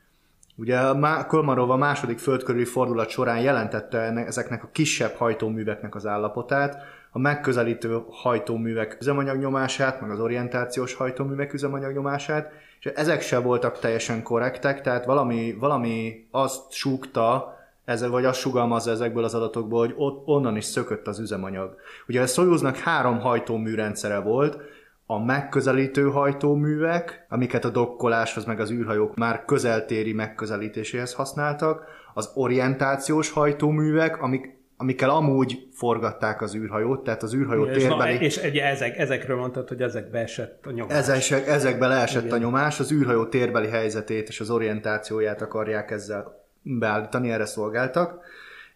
[0.55, 6.77] Ugye a Kolmarov a második földkörüli fordulat során jelentette ezeknek a kisebb hajtóműveknek az állapotát,
[7.11, 14.81] a megközelítő hajtóművek üzemanyagnyomását, meg az orientációs hajtóművek üzemanyagnyomását, és ezek se voltak teljesen korrektek,
[14.81, 20.55] tehát valami, valami azt súgta, ezzel, vagy azt sugalmazza ezekből az adatokból, hogy ott, onnan
[20.55, 21.75] is szökött az üzemanyag.
[22.07, 24.57] Ugye a Soyuznak három hajtóműrendszere volt,
[25.05, 33.31] a megközelítő hajtóművek, amiket a dokkoláshoz meg az űrhajók már közeltéri megközelítéséhez használtak, az orientációs
[33.31, 38.13] hajtóművek, amik amikkel amúgy forgatták az űrhajót, tehát az űrhajó és, térbeli...
[38.13, 41.07] na, és egy, ezek, ezekről mondtad, hogy ezekbe esett a nyomás.
[41.07, 42.35] Ezek, ezekbe leesett Igen.
[42.35, 48.19] a nyomás, az űrhajó térbeli helyzetét és az orientációját akarják ezzel beállítani, erre szolgáltak.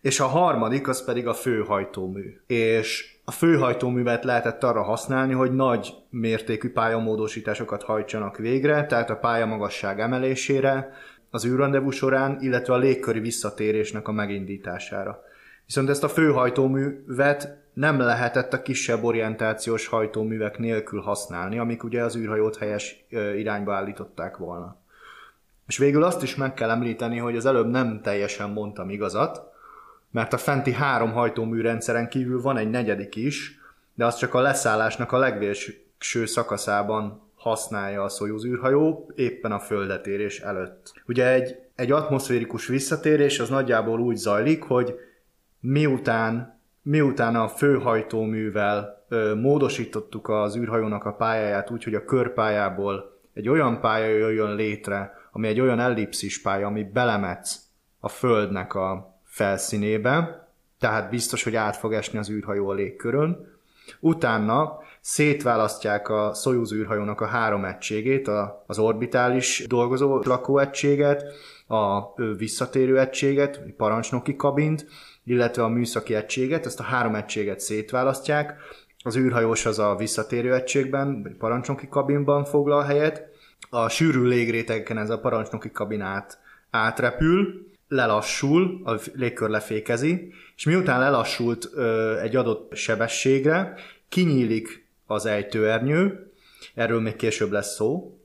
[0.01, 2.39] És a harmadik az pedig a főhajtómű.
[2.47, 9.99] És a főhajtóművet lehetett arra használni, hogy nagy mértékű pályamódosításokat hajtsanak végre, tehát a pályamagasság
[9.99, 10.93] emelésére,
[11.29, 15.23] az űrrandevú során, illetve a légköri visszatérésnek a megindítására.
[15.65, 22.15] Viszont ezt a főhajtóművet nem lehetett a kisebb orientációs hajtóművek nélkül használni, amik ugye az
[22.15, 23.05] űrhajót helyes
[23.37, 24.77] irányba állították volna.
[25.67, 29.48] És végül azt is meg kell említeni, hogy az előbb nem teljesen mondtam igazat,
[30.12, 33.60] mert a fenti három hajtómű rendszeren kívül van egy negyedik is,
[33.93, 40.39] de az csak a leszállásnak a legvéső szakaszában használja a Soyuz űrhajó, éppen a földetérés
[40.39, 40.93] előtt.
[41.06, 44.95] Ugye egy, egy atmoszférikus visszatérés az nagyjából úgy zajlik, hogy
[45.60, 53.50] miután, miután a főhajtóművel ö, módosítottuk az űrhajónak a pályáját úgy, hogy a körpályából egy
[53.50, 57.60] olyan pálya jöjjön létre, ami egy olyan ellipszis pálya, ami belemetsz
[58.00, 59.09] a Földnek a
[59.39, 60.47] felszínébe,
[60.80, 63.58] tehát biztos, hogy át fog esni az űrhajó a légkörön.
[63.99, 68.30] Utána szétválasztják a Soyuz űrhajónak a három egységét,
[68.67, 71.23] az orbitális dolgozó lakóegységet,
[71.67, 74.88] a visszatérő egységet, parancsnoki kabint,
[75.23, 78.54] illetve a műszaki egységet, ezt a három egységet szétválasztják.
[79.04, 83.28] Az űrhajós az a visszatérő egységben, vagy parancsnoki kabinban foglal helyet.
[83.69, 90.99] A sűrű légrétegeken ez a parancsnoki kabin át, átrepül, lelassul, a légkör lefékezi, és miután
[90.99, 93.73] lelassult ö, egy adott sebességre,
[94.10, 96.32] kinyílik az ejtőernyő,
[96.75, 98.17] erről még később lesz szó,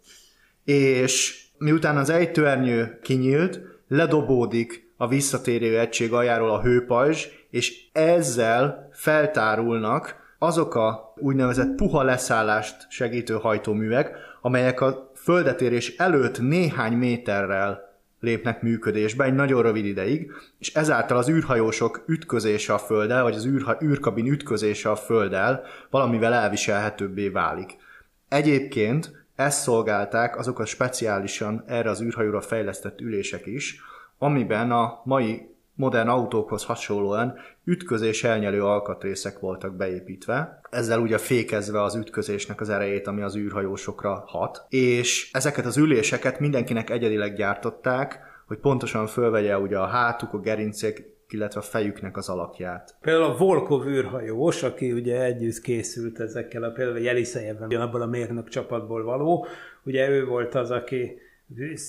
[0.64, 10.22] és miután az ejtőernyő kinyílt, ledobódik a visszatérő egység aljáról a hőpajzs, és ezzel feltárulnak
[10.38, 17.93] azok a úgynevezett puha leszállást segítő hajtóművek, amelyek a földetérés előtt néhány méterrel
[18.24, 23.46] lépnek működésbe egy nagyon rövid ideig, és ezáltal az űrhajósok ütközése a Földdel, vagy az
[23.46, 27.76] űrha, űrkabin ütközése a Földdel valamivel elviselhetőbbé válik.
[28.28, 33.80] Egyébként ezt szolgálták azok a speciálisan erre az űrhajóra fejlesztett ülések is,
[34.18, 37.34] amiben a mai modern autókhoz hasonlóan
[37.64, 44.24] ütközés elnyelő alkatrészek voltak beépítve, ezzel ugye fékezve az ütközésnek az erejét, ami az űrhajósokra
[44.26, 50.40] hat, és ezeket az üléseket mindenkinek egyedileg gyártották, hogy pontosan fölvegye ugye a hátuk, a
[50.40, 52.96] gerincek, illetve a fejüknek az alakját.
[53.00, 58.48] Például a Volkov űrhajós, aki ugye együtt készült ezekkel, a például Jelisejevben, abból a mérnök
[58.48, 59.46] csapatból való,
[59.84, 61.18] ugye ő volt az, aki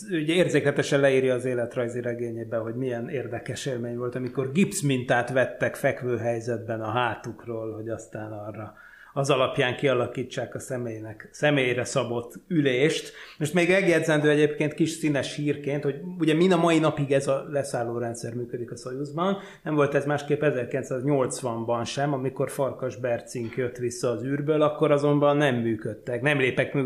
[0.09, 6.17] ugye érzékletesen leírja az életrajzi regényében, hogy milyen érdekes élmény volt, amikor gipszmintát vettek fekvő
[6.17, 8.73] helyzetben a hátukról, hogy aztán arra
[9.17, 13.13] az alapján kialakítsák a személynek, személyre szabott ülést.
[13.37, 17.45] Most még megjegyzendő egyébként kis színes hírként, hogy ugye mind a mai napig ez a
[17.49, 24.09] leszállórendszer működik a Soyuzban, nem volt ez másképp 1980-ban sem, amikor Farkas Bercink jött vissza
[24.09, 26.77] az űrből, akkor azonban nem működtek, nem, lépek,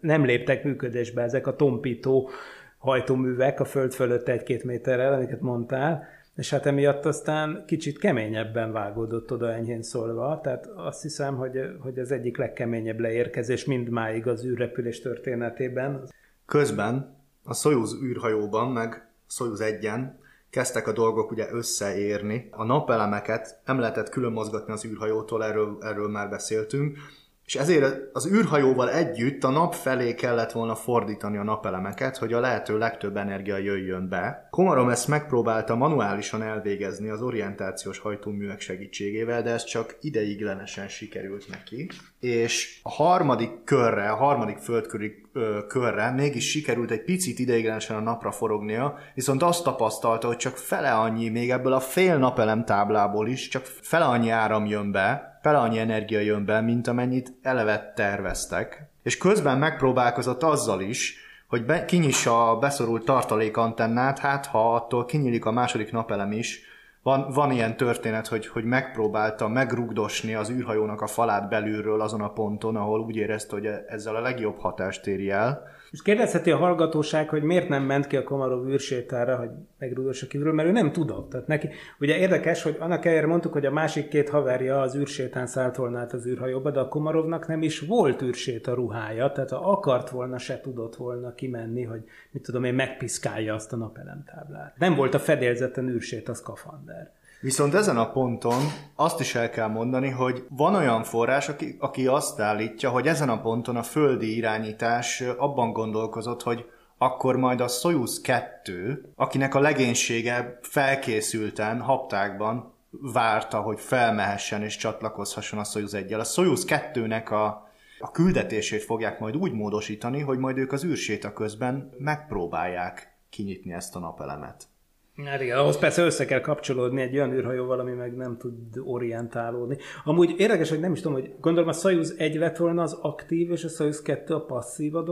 [0.00, 2.30] nem léptek működésbe ezek a tompító
[2.78, 9.32] hajtóművek a föld fölött egy-két méterrel, amiket mondtál, és hát emiatt aztán kicsit keményebben vágódott
[9.32, 15.00] oda enyhén szólva, tehát azt hiszem, hogy, hogy az egyik legkeményebb leérkezés mindmáig az űrrepülés
[15.00, 16.08] történetében.
[16.46, 20.10] Közben a Soyuz űrhajóban, meg Soyuz 1-en
[20.50, 22.48] kezdtek a dolgok ugye összeérni.
[22.50, 26.98] A napelemeket nem lehetett külön mozgatni az űrhajótól, erről, erről már beszéltünk,
[27.44, 32.40] és ezért az űrhajóval együtt a nap felé kellett volna fordítani a napelemeket, hogy a
[32.40, 34.48] lehető legtöbb energia jöjjön be.
[34.50, 41.90] Komarom ezt megpróbálta manuálisan elvégezni az orientációs hajtóművek segítségével, de ez csak ideiglenesen sikerült neki.
[42.20, 48.00] És a harmadik körre, a harmadik földköri ö, körre mégis sikerült egy picit ideiglenesen a
[48.00, 53.28] napra forognia, viszont azt tapasztalta, hogy csak fele annyi, még ebből a fél napelem táblából
[53.28, 57.92] is, csak fele annyi áram jön be, fele annyi energia jön be, mint amennyit eleve
[57.96, 58.90] terveztek.
[59.02, 61.16] És közben megpróbálkozott azzal is,
[61.48, 66.60] hogy be, kinyissa a beszorult tartalékantennát, hát ha attól kinyílik a második napelem is,
[67.02, 72.32] van, van ilyen történet, hogy, hogy megpróbálta megrugdosni az űrhajónak a falát belülről azon a
[72.32, 75.62] ponton, ahol úgy érezte, hogy ezzel a legjobb hatást éri el.
[75.92, 80.52] És kérdezheti a hallgatóság, hogy miért nem ment ki a Komarov űrsétára, hogy megrugdossa kívül,
[80.52, 81.30] mert ő nem tudott.
[81.30, 81.68] Tehát neki,
[82.00, 85.98] ugye érdekes, hogy annak ellenére mondtuk, hogy a másik két haverja az űrsétán szállt volna
[85.98, 90.38] át az űrhajóba, de a Komarovnak nem is volt űrséta ruhája, tehát ha akart volna,
[90.38, 94.74] se tudott volna kimenni, hogy mit tudom én, megpiszkálja azt a napelemtáblát.
[94.78, 97.10] Nem volt a fedélzeten űrsét a szkafander.
[97.42, 98.62] Viszont ezen a ponton
[98.94, 103.28] azt is el kell mondani, hogy van olyan forrás, aki, aki azt állítja, hogy ezen
[103.28, 106.64] a ponton a földi irányítás abban gondolkozott, hogy
[106.98, 115.58] akkor majd a Soyuz 2, akinek a legénysége felkészülten, haptákban várta, hogy felmehessen és csatlakozhasson
[115.58, 120.58] a Soyuz 1 A Soyuz 2-nek a, a küldetését fogják majd úgy módosítani, hogy majd
[120.58, 124.70] ők az űrséta közben megpróbálják kinyitni ezt a napelemet.
[125.16, 128.54] Hát igen, ahhoz persze össze kell kapcsolódni egy olyan űrhajóval, ami meg nem tud
[128.84, 129.76] orientálódni.
[130.04, 133.50] Amúgy érdekes, hogy nem is tudom, hogy gondolom a Soyuz 1 lett volna az aktív,
[133.50, 135.02] és a Soyuz 2 a passzív a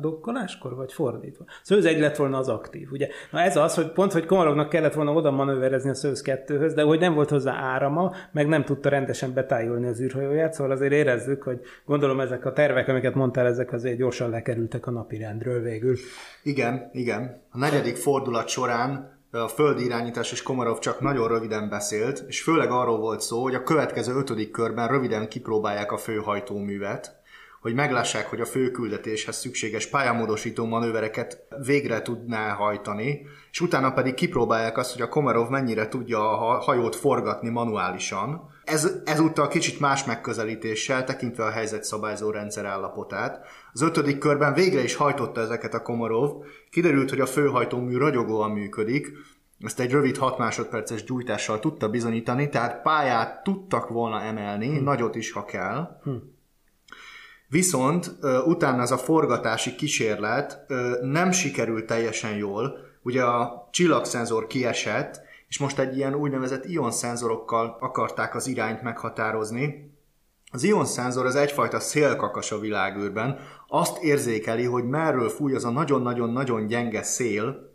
[0.00, 1.44] dokkoláskor, vagy fordítva?
[1.64, 3.08] Soyuz 1 lett volna az aktív, ugye?
[3.30, 6.82] Na ez az, hogy pont, hogy Komarovnak kellett volna oda manőverezni a Soyuz 2-höz, de
[6.82, 11.42] hogy nem volt hozzá árama, meg nem tudta rendesen betájolni az űrhajóját, szóval azért érezzük,
[11.42, 15.96] hogy gondolom ezek a tervek, amiket mondtál, ezek azért gyorsan lekerültek a napirendről végül.
[16.42, 17.42] Igen, igen.
[17.50, 22.70] A negyedik fordulat során a földi irányítás és Komarov csak nagyon röviden beszélt, és főleg
[22.70, 27.16] arról volt szó, hogy a következő ötödik körben röviden kipróbálják a főhajtóművet,
[27.60, 34.78] hogy meglássák, hogy a főküldetéshez szükséges pályamódosító manővereket végre tudná hajtani, és utána pedig kipróbálják
[34.78, 38.56] azt, hogy a Komarov mennyire tudja a hajót forgatni manuálisan.
[38.64, 43.46] Ez, ezúttal kicsit más megközelítéssel, tekintve a helyzetszabályzó rendszer állapotát.
[43.78, 49.12] Az ötödik körben végre is hajtotta ezeket a Komarov, kiderült, hogy a főhajtómű ragyogóan működik,
[49.60, 54.84] ezt egy rövid 6 másodperces gyújtással tudta bizonyítani, tehát pályát tudtak volna emelni, hm.
[54.84, 56.00] nagyot is, ha kell.
[56.02, 56.10] Hm.
[57.48, 58.10] Viszont
[58.46, 60.66] utána ez a forgatási kísérlet
[61.00, 62.78] nem sikerült teljesen jól.
[63.02, 69.92] Ugye a csillagszenzor kiesett, és most egy ilyen úgynevezett ionszenzorokkal akarták az irányt meghatározni.
[70.50, 76.66] Az ionszenzor az egyfajta szélkakas a világűrben, azt érzékeli, hogy merről fúj az a nagyon-nagyon-nagyon
[76.66, 77.72] gyenge szél,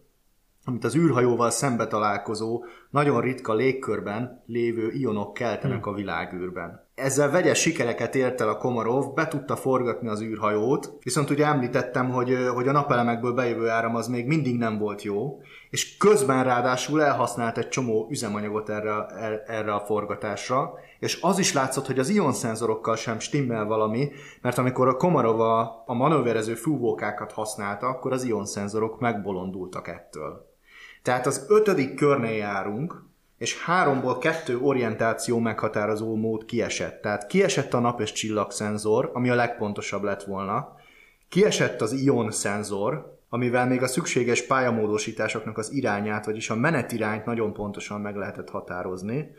[0.65, 6.82] amit az űrhajóval szembe találkozó, nagyon ritka légkörben lévő ionok keltenek a világűrben.
[6.95, 12.09] Ezzel vegyes sikereket ért el a Komarov, be tudta forgatni az űrhajót, viszont ugye említettem,
[12.09, 15.39] hogy, hogy a napelemekből bejövő áram az még mindig nem volt jó,
[15.69, 19.05] és közben ráadásul elhasznált egy csomó üzemanyagot erre,
[19.45, 24.87] erre a forgatásra, és az is látszott, hogy az ionszenzorokkal sem stimmel valami, mert amikor
[24.87, 30.51] a Komarov a, a manőverező fúvókákat használta, akkor az ionszenzorok megbolondultak ettől.
[31.03, 37.01] Tehát az ötödik körnél járunk, és háromból kettő orientáció meghatározó mód kiesett.
[37.01, 40.75] Tehát kiesett a nap és csillagszenzor, ami a legpontosabb lett volna,
[41.29, 47.53] kiesett az ion szenzor, amivel még a szükséges pályamódosításoknak az irányát, vagyis a menetirányt nagyon
[47.53, 49.31] pontosan meg lehetett határozni,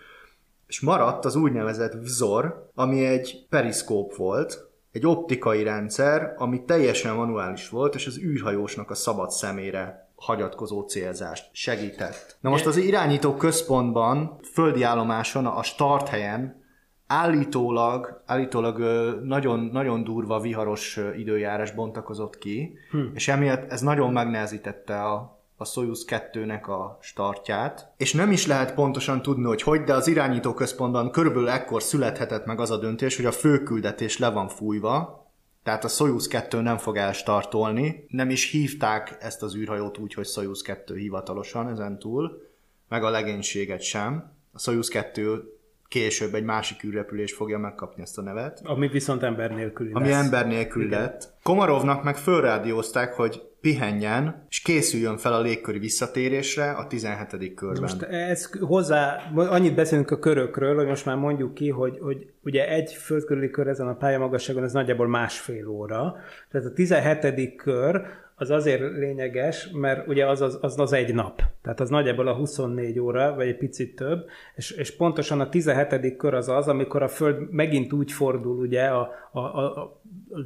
[0.66, 7.68] és maradt az úgynevezett vzor, ami egy periszkóp volt, egy optikai rendszer, ami teljesen manuális
[7.68, 12.36] volt, és az űrhajósnak a szabad szemére hagyatkozó célzást segített.
[12.40, 16.62] Na most az irányító központban, földi állomáson, a start helyen
[17.06, 18.78] állítólag, állítólag
[19.24, 22.98] nagyon, nagyon durva viharos időjárás bontakozott ki, hm.
[23.14, 28.74] és emiatt ez nagyon megnehezítette a, a Soyuz 2-nek a startját, és nem is lehet
[28.74, 33.16] pontosan tudni, hogy hogy, de az irányító központban körülbelül ekkor születhetett meg az a döntés,
[33.16, 35.23] hogy a főküldetés le van fújva,
[35.64, 40.26] tehát a Soyuz 2 nem fog elstartolni, nem is hívták ezt az űrhajót úgy, hogy
[40.26, 42.42] Soyuz 2 hivatalosan ezen túl,
[42.88, 44.32] meg a legénységet sem.
[44.52, 45.52] A Soyuz 2
[45.88, 50.24] később egy másik űrrepülés fogja megkapni ezt a nevet, Ami viszont ember nélküli ami lesz.
[50.24, 51.32] ember nélkül lett.
[51.42, 57.54] Komarovnak meg fölrádiózták, hogy pihenjen, és készüljön fel a légköri visszatérésre a 17.
[57.54, 57.80] körben.
[57.80, 62.68] Most ez hozzá, annyit beszélünk a körökről, hogy most már mondjuk ki, hogy, hogy ugye
[62.68, 66.16] egy földkörüli kör ezen a pályamagasságon, ez nagyjából másfél óra.
[66.50, 67.56] Tehát a 17.
[67.56, 68.02] kör
[68.37, 71.43] az azért lényeges, mert ugye az az, az, az egy nap.
[71.62, 76.16] Tehát az nagyjából a 24 óra, vagy egy picit több, és, és pontosan a 17.
[76.16, 80.01] kör az az, amikor a Föld megint úgy fordul ugye a, a, a,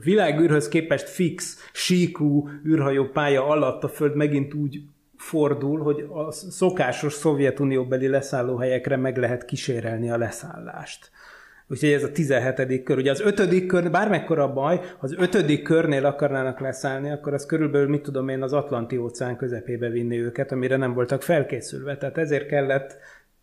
[0.04, 4.80] világűrhöz képest fix, síkú űrhajó pálya alatt a Föld megint úgy
[5.16, 11.10] fordul, hogy a szokásos Szovjetunióbeli leszállóhelyekre meg lehet kísérelni a leszállást.
[11.70, 12.82] Úgyhogy ez a 17.
[12.82, 12.98] kör.
[12.98, 18.02] Ugye az ötödik kör, bármekkora baj, az ötödik körnél akarnának leszállni, akkor az körülbelül, mit
[18.02, 21.96] tudom én, az Atlanti óceán közepébe vinni őket, amire nem voltak felkészülve.
[21.96, 22.98] Tehát ezért kellett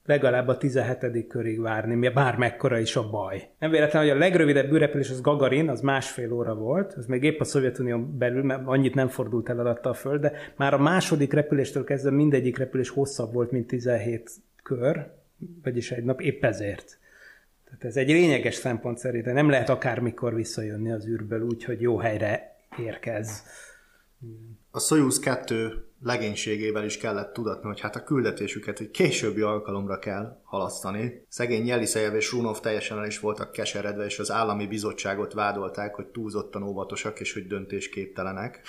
[0.06, 1.28] legalább a 17.
[1.28, 3.48] körig várni, mi bármekkora is a baj.
[3.60, 7.40] Nem véletlen, hogy a legrövidebb űrrepülés az Gagarin, az másfél óra volt, az még épp
[7.40, 11.34] a Szovjetunión belül, mert annyit nem fordult el alatta a Föld, de már a második
[11.34, 14.32] repüléstől kezdve mindegyik repülés hosszabb volt, mint 17
[14.64, 15.08] kör,
[15.64, 16.98] vagyis egy nap épp ezért.
[17.66, 19.34] Tehát ez egy lényeges szempont szerintem.
[19.34, 23.44] Nem lehet akármikor visszajönni az űrből úgy, hogy jó helyre érkez.
[24.72, 30.42] A Soyuz 2 legénységével is kellett tudatni, hogy hát a küldetésüket egy későbbi alkalomra kell
[30.44, 31.26] halasztani.
[31.30, 36.06] Szegény Jelisejev és Runov teljesen el is voltak keseredve, és az állami bizottságot vádolták, hogy
[36.06, 38.62] túlzottan óvatosak, és hogy döntésképtelenek.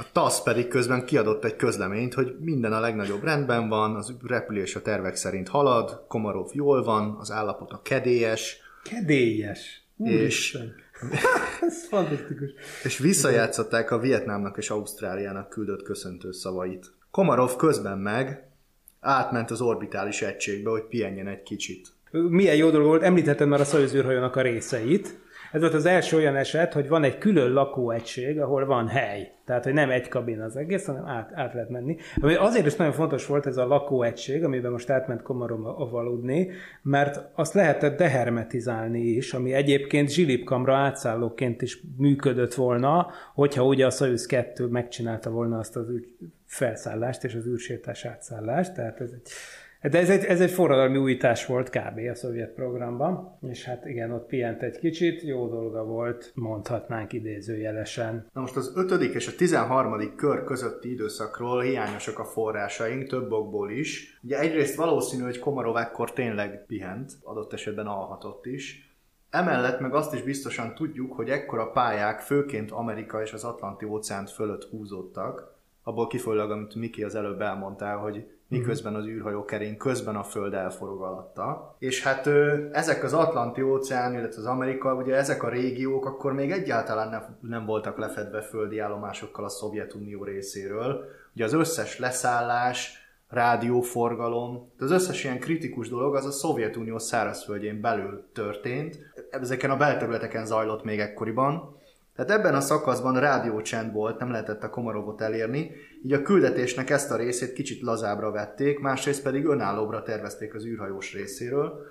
[0.00, 4.76] A TASZ pedig közben kiadott egy közleményt, hogy minden a legnagyobb rendben van, az repülés
[4.76, 9.88] a tervek szerint halad, Komarov jól van, az állapot a kedélyes, Kedélyes.
[9.96, 10.58] és,
[11.66, 12.50] Ez fantasztikus.
[12.84, 16.92] és visszajátszották a Vietnámnak és Ausztráliának küldött köszöntő szavait.
[17.10, 18.48] Komarov közben meg
[19.00, 21.88] átment az orbitális egységbe, hogy pihenjen egy kicsit.
[22.10, 25.18] Milyen jó dolog volt, említettem már a Soyuz űrhajónak a részeit.
[25.52, 29.32] Ez volt az első olyan eset, hogy van egy külön lakóegység, ahol van hely.
[29.44, 31.96] Tehát, hogy nem egy kabin az egész, hanem át, át lehet menni.
[32.20, 36.50] Ami azért is nagyon fontos volt ez a lakóegység, amiben most átment Komarom aludni,
[36.82, 43.90] mert azt lehetett dehermetizálni is, ami egyébként zsilipkamra átszállóként is működött volna, hogyha ugye a
[43.90, 45.86] Soyuz 2 megcsinálta volna azt az
[46.46, 48.74] felszállást és az űrsétás átszállást.
[48.74, 49.30] Tehát ez egy
[49.88, 51.98] de ez egy, ez egy forradalmi újítás volt kb.
[52.10, 58.26] a szovjet programban, és hát igen, ott pihent egy kicsit, jó dolga volt, mondhatnánk idézőjelesen.
[58.32, 59.02] Na most az 5.
[59.14, 60.14] és a 13.
[60.16, 64.20] kör közötti időszakról hiányosak a forrásaink, több okból is.
[64.22, 68.94] Ugye egyrészt valószínű, hogy Komarov ekkor tényleg pihent, adott esetben alhatott is.
[69.30, 73.84] Emellett meg azt is biztosan tudjuk, hogy ekkor a pályák főként Amerika és az Atlanti
[73.84, 79.76] óceánt fölött húzódtak, abból kifolyólag, amit Miki az előbb elmondtál, hogy miközben az űrhajó kerény
[79.76, 81.76] közben a Föld elforog alatta.
[81.78, 86.32] És hát ö, ezek az Atlanti óceán, illetve az Amerika, ugye ezek a régiók akkor
[86.32, 91.04] még egyáltalán nem, nem voltak lefedve földi állomásokkal a Szovjetunió részéről.
[91.34, 92.98] Ugye az összes leszállás,
[93.28, 98.98] rádióforgalom, az összes ilyen kritikus dolog az a Szovjetunió szárazföldjén belül történt.
[99.30, 101.79] Ezeken a belterületeken zajlott még ekkoriban.
[102.20, 105.70] Tehát ebben a szakaszban rádiócsend volt, nem lehetett a Komarovot elérni,
[106.04, 111.12] így a küldetésnek ezt a részét kicsit lazábra vették, másrészt pedig önállóbra tervezték az űrhajós
[111.12, 111.86] részéről,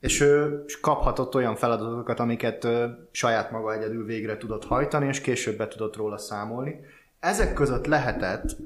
[0.00, 2.68] és ő kaphatott olyan feladatokat, amiket
[3.10, 6.80] saját maga egyedül végre tudott hajtani, és később be tudott róla számolni.
[7.20, 8.56] Ezek között lehetett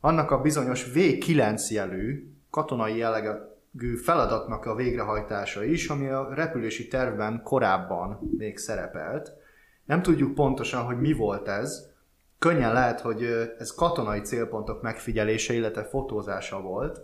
[0.00, 7.40] annak a bizonyos V9 jelű katonai jellegű feladatnak a végrehajtása is, ami a repülési tervben
[7.44, 9.42] korábban még szerepelt.
[9.84, 11.92] Nem tudjuk pontosan, hogy mi volt ez.
[12.38, 13.22] Könnyen lehet, hogy
[13.58, 17.00] ez katonai célpontok megfigyelése, illetve fotózása volt,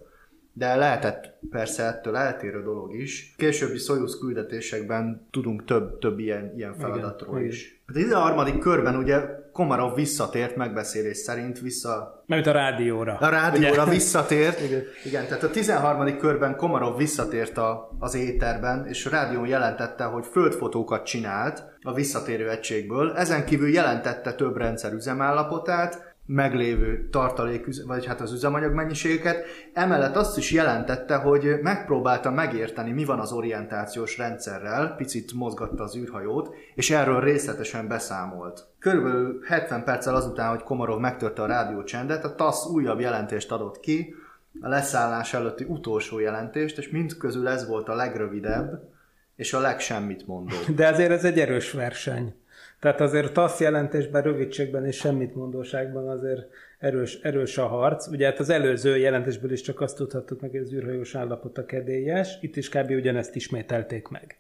[0.53, 3.35] de lehetett persze ettől eltérő dolog is.
[3.37, 7.49] Későbbi Soyuz küldetésekben tudunk több, több ilyen, ilyen feladatról igen.
[7.49, 7.83] is.
[7.87, 8.59] A 13.
[8.59, 9.19] körben ugye
[9.53, 13.17] Komarov visszatért megbeszélés szerint vissza Mert a rádióra.
[13.21, 13.91] a rádióra Ugye?
[13.91, 14.61] visszatért.
[14.67, 14.83] Igen.
[15.05, 16.17] Igen, tehát a 13.
[16.19, 22.51] körben Komarov visszatért a, az éterben, és a rádión jelentette, hogy földfotókat csinált a visszatérő
[22.51, 23.13] egységből.
[23.17, 29.45] Ezen kívül jelentette több rendszer üzemállapotát, meglévő tartalék, vagy hát az üzemanyag mennyiségeket.
[29.73, 35.97] Emellett azt is jelentette, hogy megpróbálta megérteni, mi van az orientációs rendszerrel, picit mozgatta az
[35.97, 38.67] űrhajót, és erről részletesen beszámolt.
[38.79, 44.15] Körülbelül 70 perccel azután, hogy Komarov megtörte a rádiócsendet, a TASZ újabb jelentést adott ki,
[44.61, 48.89] a leszállás előtti utolsó jelentést, és mind közül ez volt a legrövidebb,
[49.37, 50.55] és a legsemmit mondó.
[50.75, 52.35] De azért ez egy erős verseny.
[52.81, 58.07] Tehát azért TASZ jelentésben, rövidségben és semmit mondóságban azért erős, erős a harc.
[58.07, 61.65] Ugye hát az előző jelentésből is csak azt tudhattuk meg, hogy az űrhajós állapot a
[61.65, 62.39] kedélyes.
[62.41, 62.91] Itt is kb.
[62.91, 64.39] ugyanezt ismételték meg.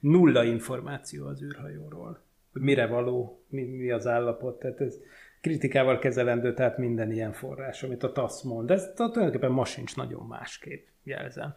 [0.00, 2.20] Nulla információ az űrhajóról.
[2.52, 4.58] Hogy mire való, mi, mi az állapot.
[4.58, 4.96] Tehát ez
[5.40, 8.70] kritikával kezelendő, tehát minden ilyen forrás, amit a TASZ mond.
[8.70, 11.54] Ez tulajdonképpen ma sincs nagyon másképp, jelzem.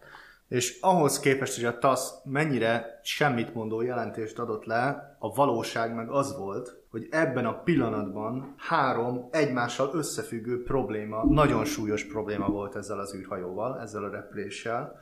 [0.50, 6.08] És ahhoz képest, hogy a TASZ mennyire semmit mondó jelentést adott le, a valóság meg
[6.08, 12.98] az volt, hogy ebben a pillanatban három egymással összefüggő probléma, nagyon súlyos probléma volt ezzel
[12.98, 14.98] az űrhajóval, ezzel a repüléssel.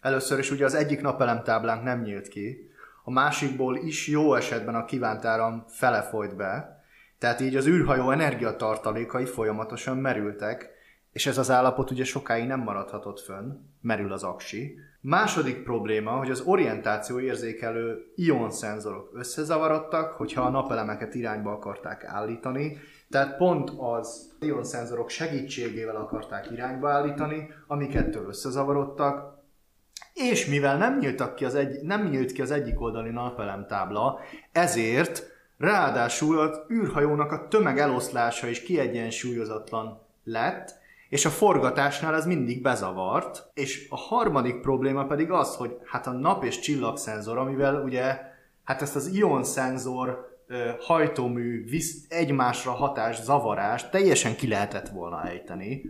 [0.00, 2.70] Először is ugye az egyik napelemtáblánk nem nyílt ki,
[3.04, 6.82] a másikból is jó esetben a kívánt áram fele folyt be,
[7.18, 10.78] tehát így az űrhajó energiatartalékai folyamatosan merültek,
[11.12, 14.78] és ez az állapot ugye sokáig nem maradhatott fönn, merül az aksi.
[15.00, 22.78] Második probléma, hogy az orientáció érzékelő ionszenzorok összezavarodtak, hogyha a napelemeket irányba akarták állítani,
[23.10, 29.38] tehát pont az ionszenzorok segítségével akarták irányba állítani, amik ettől összezavarodtak,
[30.14, 34.18] és mivel nem, nyíltak ki az egy, nem nyílt ki az egyik oldali napelemtábla,
[34.52, 35.22] ezért
[35.58, 40.79] ráadásul az űrhajónak a tömeg eloszlása is kiegyensúlyozatlan lett,
[41.10, 46.12] és a forgatásnál ez mindig bezavart, és a harmadik probléma pedig az, hogy hát a
[46.12, 48.20] nap és csillagszenzor, amivel ugye
[48.64, 55.84] hát ezt az ionszenzor ö, hajtómű visz, egymásra hatás, zavarás teljesen ki lehetett volna ejteni.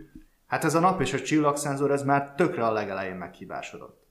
[0.47, 4.03] Hát ez a nap és a csillagszenzor, ez már tökre a legelején meghibásodott.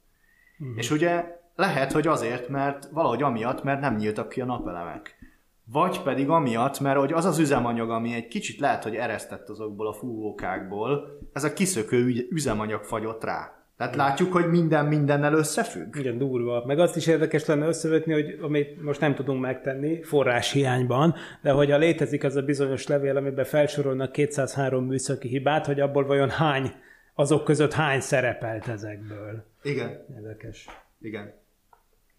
[0.59, 0.79] Uh-huh.
[0.79, 5.19] És ugye lehet, hogy azért, mert valahogy amiatt, mert nem nyíltak ki a napelemek.
[5.73, 9.87] Vagy pedig amiatt, mert hogy az az üzemanyag, ami egy kicsit lehet, hogy eresztett azokból
[9.87, 13.55] a fúvókákból, ez a kiszökő üzemanyag fagyott rá.
[13.77, 15.97] Tehát látjuk, hogy minden mindennel összefügg.
[15.97, 16.65] Igen, durva.
[16.67, 21.51] Meg azt is érdekes lenne összevetni, hogy amit most nem tudunk megtenni, forrás hiányban, de
[21.51, 26.73] hogyha létezik az a bizonyos levél, amiben felsorolnak 203 műszaki hibát, hogy abból vajon hány,
[27.15, 29.45] azok között hány szerepelt ezekből.
[29.63, 30.67] Igen, Érdekes.
[31.01, 31.40] igen.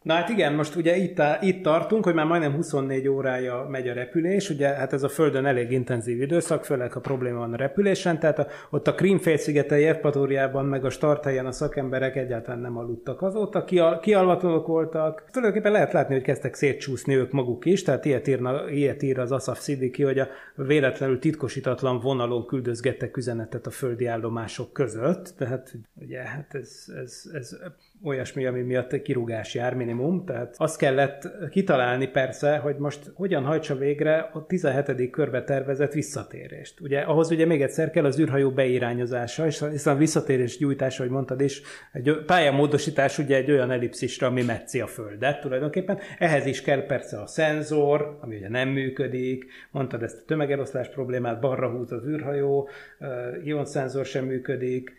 [0.01, 3.93] Na hát igen, most ugye itt, itt tartunk, hogy már majdnem 24 órája megy a
[3.93, 8.19] repülés, ugye hát ez a Földön elég intenzív időszak, főleg ha probléma van a repülésen,
[8.19, 13.63] tehát a, ott a Krímfélszigetei Evpatóriában meg a starthelyen a szakemberek egyáltalán nem aludtak azóta,
[13.63, 15.23] kial, kialvatlanok voltak.
[15.31, 19.31] Tulajdonképpen lehet látni, hogy kezdtek szétcsúszni ők maguk is, tehát ilyet, írna, ilyet ír az
[19.31, 26.19] Asaf Siddiqui, hogy a véletlenül titkosítatlan vonalon küldözgettek üzenetet a földi állomások között, tehát ugye
[26.19, 27.57] hát ez, ez, ez
[28.03, 33.75] olyasmi, ami miatt kirúgás jár minimum, tehát azt kellett kitalálni persze, hogy most hogyan hajtsa
[33.75, 35.09] végre a 17.
[35.09, 36.79] körbe tervezett visszatérést.
[36.79, 41.11] Ugye ahhoz ugye még egyszer kell az űrhajó beirányozása, és hiszen a visszatérés gyújtása, hogy
[41.11, 45.97] mondtad is, egy pályamódosítás ugye egy olyan ellipszisra, ami metszi a Földet tulajdonképpen.
[46.17, 51.39] Ehhez is kell persze a szenzor, ami ugye nem működik, mondtad ezt a tömegeloszlás problémát,
[51.39, 52.69] balra húz az űrhajó,
[53.43, 54.93] ionszenzor sem működik,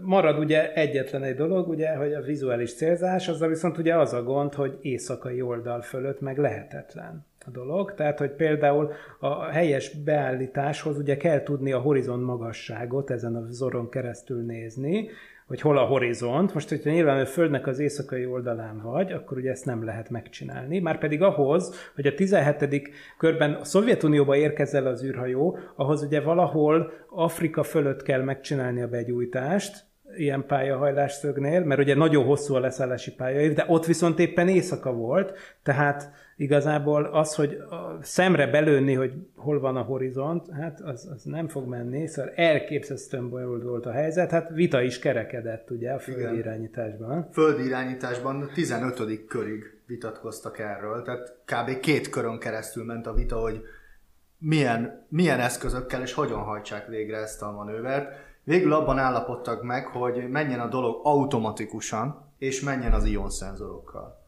[0.00, 4.22] Marad ugye egyetlen egy dolog, ugye, hogy a vizuális célzás, azzal viszont ugye az a
[4.22, 7.94] gond, hogy éjszakai oldal fölött meg lehetetlen a dolog.
[7.94, 13.88] Tehát, hogy például a helyes beállításhoz ugye kell tudni a horizont magasságot ezen a zoron
[13.88, 15.08] keresztül nézni,
[15.46, 16.54] hogy hol a horizont.
[16.54, 20.78] Most, hogyha nyilván a Földnek az éjszakai oldalán vagy, akkor ugye ezt nem lehet megcsinálni.
[20.78, 22.90] Márpedig ahhoz, hogy a 17.
[23.18, 29.84] körben a Szovjetunióba érkezel az űrhajó, ahhoz ugye valahol Afrika fölött kell megcsinálni a begyújtást,
[30.16, 35.38] ilyen pályahajlásszögnél, mert ugye nagyon hosszú a leszállási pályaév, de ott viszont éppen éjszaka volt,
[35.62, 41.22] tehát igazából az, hogy a szemre belőni, hogy hol van a horizont, hát az, az
[41.22, 45.98] nem fog menni, szóval elképesztően bonyolult volt a helyzet, hát vita is kerekedett ugye a
[45.98, 47.28] földi irányításban.
[47.32, 49.26] Földi irányításban 15.
[49.26, 51.80] körig vitatkoztak erről, tehát kb.
[51.80, 53.62] két körön keresztül ment a vita, hogy
[54.38, 58.24] milyen, milyen eszközökkel és hogyan hajtsák végre ezt a manővert.
[58.44, 64.25] Végül abban állapodtak meg, hogy menjen a dolog automatikusan, és menjen az ionszenzorokkal.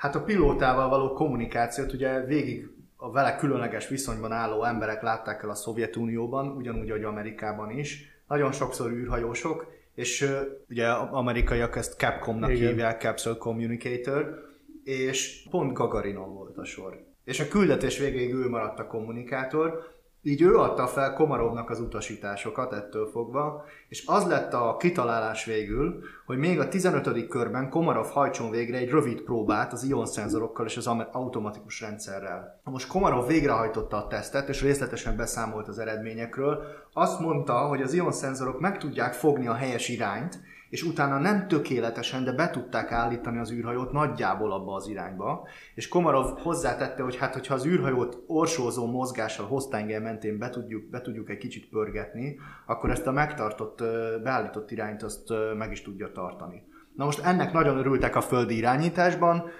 [0.00, 5.50] Hát a pilótával való kommunikációt ugye végig a vele különleges viszonyban álló emberek látták el
[5.50, 8.20] a Szovjetunióban, ugyanúgy, ahogy Amerikában is.
[8.28, 10.30] Nagyon sokszor űrhajósok, és
[10.68, 12.68] ugye amerikaiak ezt Capcomnak Igen.
[12.68, 14.48] hívják, Capsule Communicator,
[14.84, 17.04] és pont Gagarinon volt a sor.
[17.24, 22.72] És a küldetés végéig ő maradt a kommunikátor, Így ő adta fel Komarovnak az utasításokat
[22.72, 27.28] ettől fogva, és az lett a kitalálás végül, hogy még a 15.
[27.28, 32.60] körben Komarov hajtson végre egy rövid próbát az ionszenzorokkal és az automatikus rendszerrel.
[32.64, 36.62] Most Komarov végrehajtotta a tesztet, és részletesen beszámolt az eredményekről.
[36.92, 40.40] Azt mondta, hogy az ionszenzorok meg tudják fogni a helyes irányt,
[40.70, 45.88] és utána nem tökéletesen, de be tudták állítani az űrhajót nagyjából abba az irányba, és
[45.88, 51.30] Komarov hozzátette, hogy hát, hogyha az űrhajót orsózó mozgással Hostengel mentén be tudjuk, be tudjuk
[51.30, 53.82] egy kicsit pörgetni, akkor ezt a megtartott,
[54.22, 56.62] beállított irányt azt meg is tudja tartani.
[56.96, 59.50] Na most ennek nagyon örültek a földi irányításban,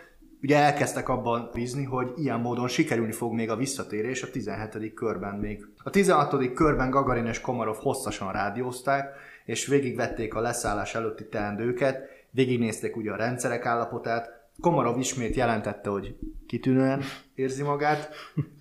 [0.42, 4.94] ugye elkezdtek abban bízni, hogy ilyen módon sikerülni fog még a visszatérés a 17.
[4.94, 5.66] körben még.
[5.82, 6.52] A 16.
[6.52, 9.14] körben Gagarin és Komarov hosszasan rádiózták,
[9.50, 16.16] és végigvették a leszállás előtti teendőket, végignézték ugye a rendszerek állapotát, Komarov ismét jelentette, hogy
[16.46, 17.02] kitűnően
[17.34, 18.14] érzi magát.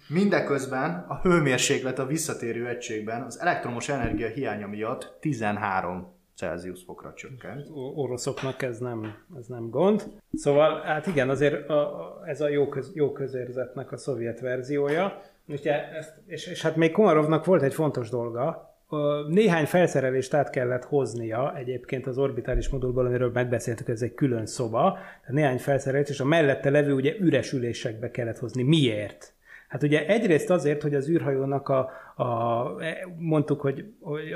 [0.08, 7.68] Mindeközben a hőmérséklet a visszatérő egységben az elektromos energia hiánya miatt 13 Celsius fokra csökkent.
[7.96, 10.04] Oroszoknak ez nem, ez nem gond.
[10.34, 15.22] Szóval, hát igen, azért a, ez a jó, köz, jó közérzetnek a szovjet verziója.
[15.46, 18.68] Ugye ezt, és, és hát még Komarovnak volt egy fontos dolga,
[19.28, 24.92] néhány felszerelést át kellett hoznia egyébként az orbitális modulból, amiről megbeszéltük, ez egy külön szoba,
[24.92, 28.64] tehát néhány felszerelést, és a mellette levő ugye üres ülésekbe kellett hozni.
[28.64, 29.34] Miért?
[29.70, 31.90] Hát ugye egyrészt azért, hogy az űrhajónak a,
[32.24, 32.64] a
[33.18, 33.86] mondtuk, hogy,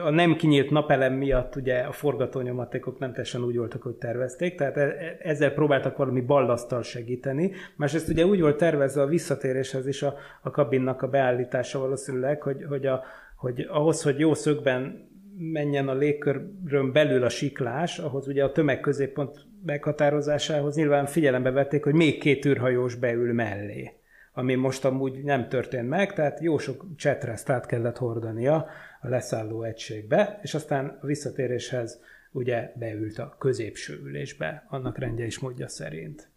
[0.03, 4.77] a nem kinyílt napelem miatt ugye a forgatónyomatékok nem teljesen úgy voltak, hogy tervezték, tehát
[4.77, 7.51] e- e- ezzel próbáltak valami ballasztal segíteni.
[7.75, 12.65] Másrészt ugye úgy volt tervezve a visszatéréshez is a, a kabinnak a beállítása valószínűleg, hogy,
[12.69, 13.03] hogy, a,
[13.43, 19.45] hogy ahhoz, hogy jó szögben menjen a légkörön belül a siklás, ahhoz ugye a tömegközéppont
[19.65, 23.91] meghatározásához nyilván figyelembe vették, hogy még két űrhajós beül mellé
[24.35, 28.55] ami most amúgy nem történt meg, tehát jó sok csetreszt kellett hordania
[29.01, 31.99] a leszálló egységbe, és aztán a visszatéréshez
[32.31, 36.31] ugye beült a középső ülésbe, annak rendje és módja szerint.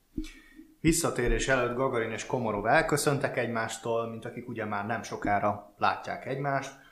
[0.80, 6.85] Visszatérés előtt Gagarin és Komorov elköszöntek egymástól, mint akik ugye már nem sokára látják egymást.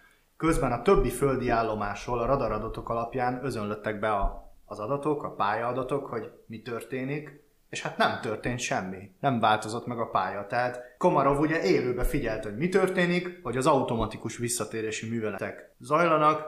[0.44, 6.06] Közben a többi földi állomásról a radaradatok alapján özönlöttek be a, az adatok, a pályaadatok,
[6.06, 9.10] hogy mi történik, és hát nem történt semmi.
[9.20, 10.46] Nem változott meg a pálya.
[10.46, 16.42] Tehát Komarov ugye élőbe figyelt, hogy mi történik, hogy az automatikus visszatérési műveletek zajlanak.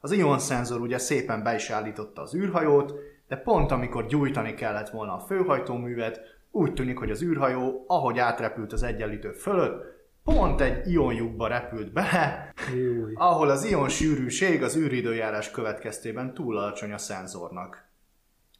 [0.00, 2.94] Az ion szenzor ugye szépen be is állította az űrhajót,
[3.28, 8.72] de pont amikor gyújtani kellett volna a főhajtóművet, úgy tűnik, hogy az űrhajó, ahogy átrepült
[8.72, 9.84] az egyenlítő fölött,
[10.24, 13.12] pont egy ionjukba repült bele, Júj.
[13.14, 17.90] ahol az ion sűrűség az űridőjárás következtében túl alacsony a szenzornak.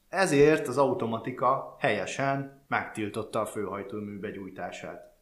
[0.08, 5.12] Ezért az automatika helyesen megtiltotta a főhajtómű begyújtását.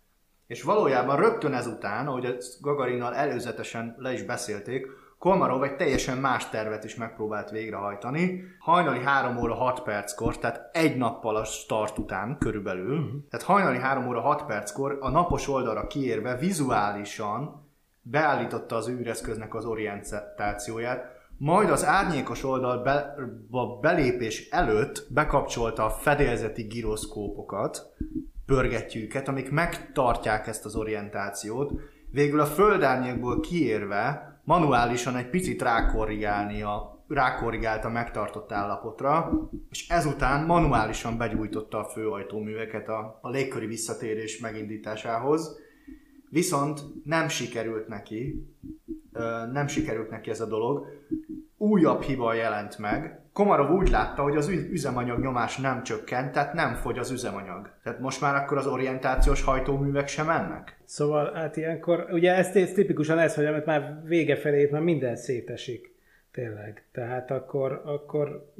[0.46, 4.86] És valójában rögtön ezután, ahogy ezt Gagarinnal előzetesen le is beszélték,
[5.20, 8.42] Kolmarov egy teljesen más tervet is megpróbált végrehajtani.
[8.58, 13.20] Hajnali 3 óra 6 perckor, tehát egy nappal a start után körülbelül, uh-huh.
[13.30, 17.68] tehát hajnali 3 óra 6 perckor a napos oldalra kiérve vizuálisan
[18.02, 21.04] beállította az űreszköznek az orientációját,
[21.36, 23.14] majd az árnyékos oldal be,
[23.50, 27.92] a belépés előtt bekapcsolta a fedélzeti giroszkópokat,
[28.46, 31.72] pörgetjüket, amik megtartják ezt az orientációt,
[32.10, 40.46] végül a földárnyékból kiérve manuálisan egy picit rákorrigálni a, rákorrigált a megtartott állapotra, és ezután
[40.46, 45.58] manuálisan begyújtotta a főajtóműveket a, a légköri visszatérés megindításához,
[46.28, 48.46] viszont nem sikerült neki,
[49.52, 50.86] nem sikerült neki ez a dolog,
[51.60, 53.18] újabb hiba jelent meg.
[53.32, 57.70] Komarov úgy látta, hogy az üzemanyag nyomás nem csökkent, tehát nem fogy az üzemanyag.
[57.82, 60.80] Tehát most már akkor az orientációs hajtóművek sem mennek?
[60.84, 65.16] Szóval hát ilyenkor, ugye ez, ez tipikusan ez, hogy amit már vége felé már minden
[65.16, 65.94] szétesik.
[66.32, 66.84] Tényleg.
[66.92, 68.52] Tehát akkor, akkor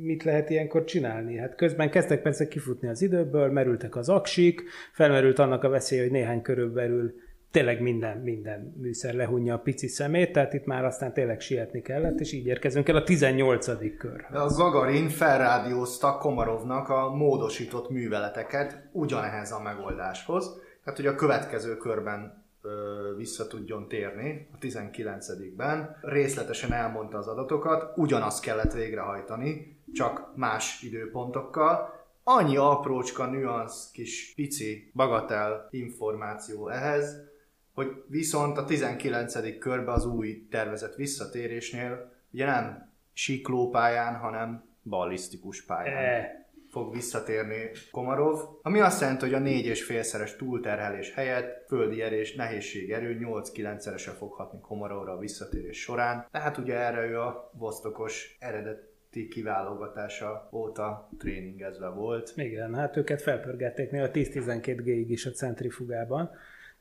[0.00, 1.36] mit lehet ilyenkor csinálni?
[1.36, 6.10] Hát közben kezdtek persze kifutni az időből, merültek az aksik, felmerült annak a veszély, hogy
[6.10, 7.14] néhány körülbelül
[7.52, 12.20] tényleg minden, minden műszer lehunja a pici szemét, tehát itt már aztán tényleg sietni kellett,
[12.20, 13.96] és így érkezünk el a 18.
[13.96, 14.26] kör.
[14.30, 21.76] De a Gagarin felrádiózta Komarovnak a módosított műveleteket ugyanehhez a megoldáshoz, tehát hogy a következő
[21.76, 22.68] körben ö,
[23.16, 25.96] vissza tudjon térni, a 19-ben.
[26.00, 32.00] Részletesen elmondta az adatokat, ugyanazt kellett végrehajtani, csak más időpontokkal.
[32.24, 37.30] Annyi aprócska, nüansz, kis pici, bagatel információ ehhez,
[37.74, 39.58] hogy viszont a 19.
[39.58, 46.04] körbe az új tervezett visszatérésnél ugye nem siklópályán, hanem ballisztikus pályán.
[46.04, 52.02] E, fog visszatérni Komarov, ami azt jelenti, hogy a négy és félszeres túlterhelés helyett földi
[52.02, 56.26] erés, nehézségerő 8-9-szerese fog hatni Komarovra a visszatérés során.
[56.30, 62.32] Tehát ugye erre ő a Vostokos eredeti kiválogatása óta tréningezve volt.
[62.36, 66.30] Igen, hát őket felpörgették néha 10-12 G-ig is a centrifugában.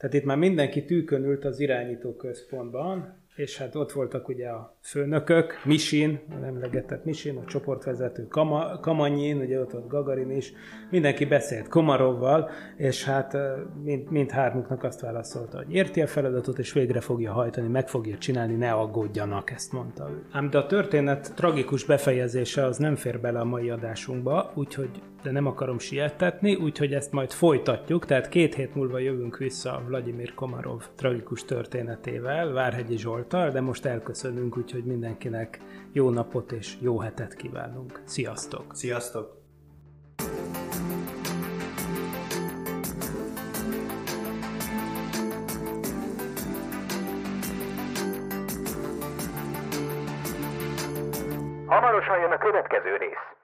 [0.01, 4.77] Tehát itt már mindenki tűkön ült az irányító központban, és hát ott voltak ugye a
[4.81, 10.53] főnökök, Misin, a emlegetett Misin, a csoportvezető Kama, Kamanyin, ugye ott volt Gagarin is,
[10.89, 13.37] mindenki beszélt Komarovval, és hát
[13.83, 18.17] mind, mind hármuknak azt válaszolta, hogy érti a feladatot, és végre fogja hajtani, meg fogja
[18.17, 20.23] csinálni, ne aggódjanak, ezt mondta ő.
[20.31, 24.89] Ám de a történet tragikus befejezése az nem fér bele a mai adásunkba, úgyhogy
[25.21, 30.33] de nem akarom sietetni, úgyhogy ezt majd folytatjuk, tehát két hét múlva jövünk vissza Vladimir
[30.33, 35.59] Komarov tragikus történetével, Várhegyi Zsoltal, de most elköszönünk, úgyhogy mindenkinek
[35.91, 38.01] jó napot és jó hetet kívánunk.
[38.05, 38.65] Sziasztok!
[38.75, 39.39] Sziasztok!
[51.65, 53.31] Hamarosan jön a következő rész.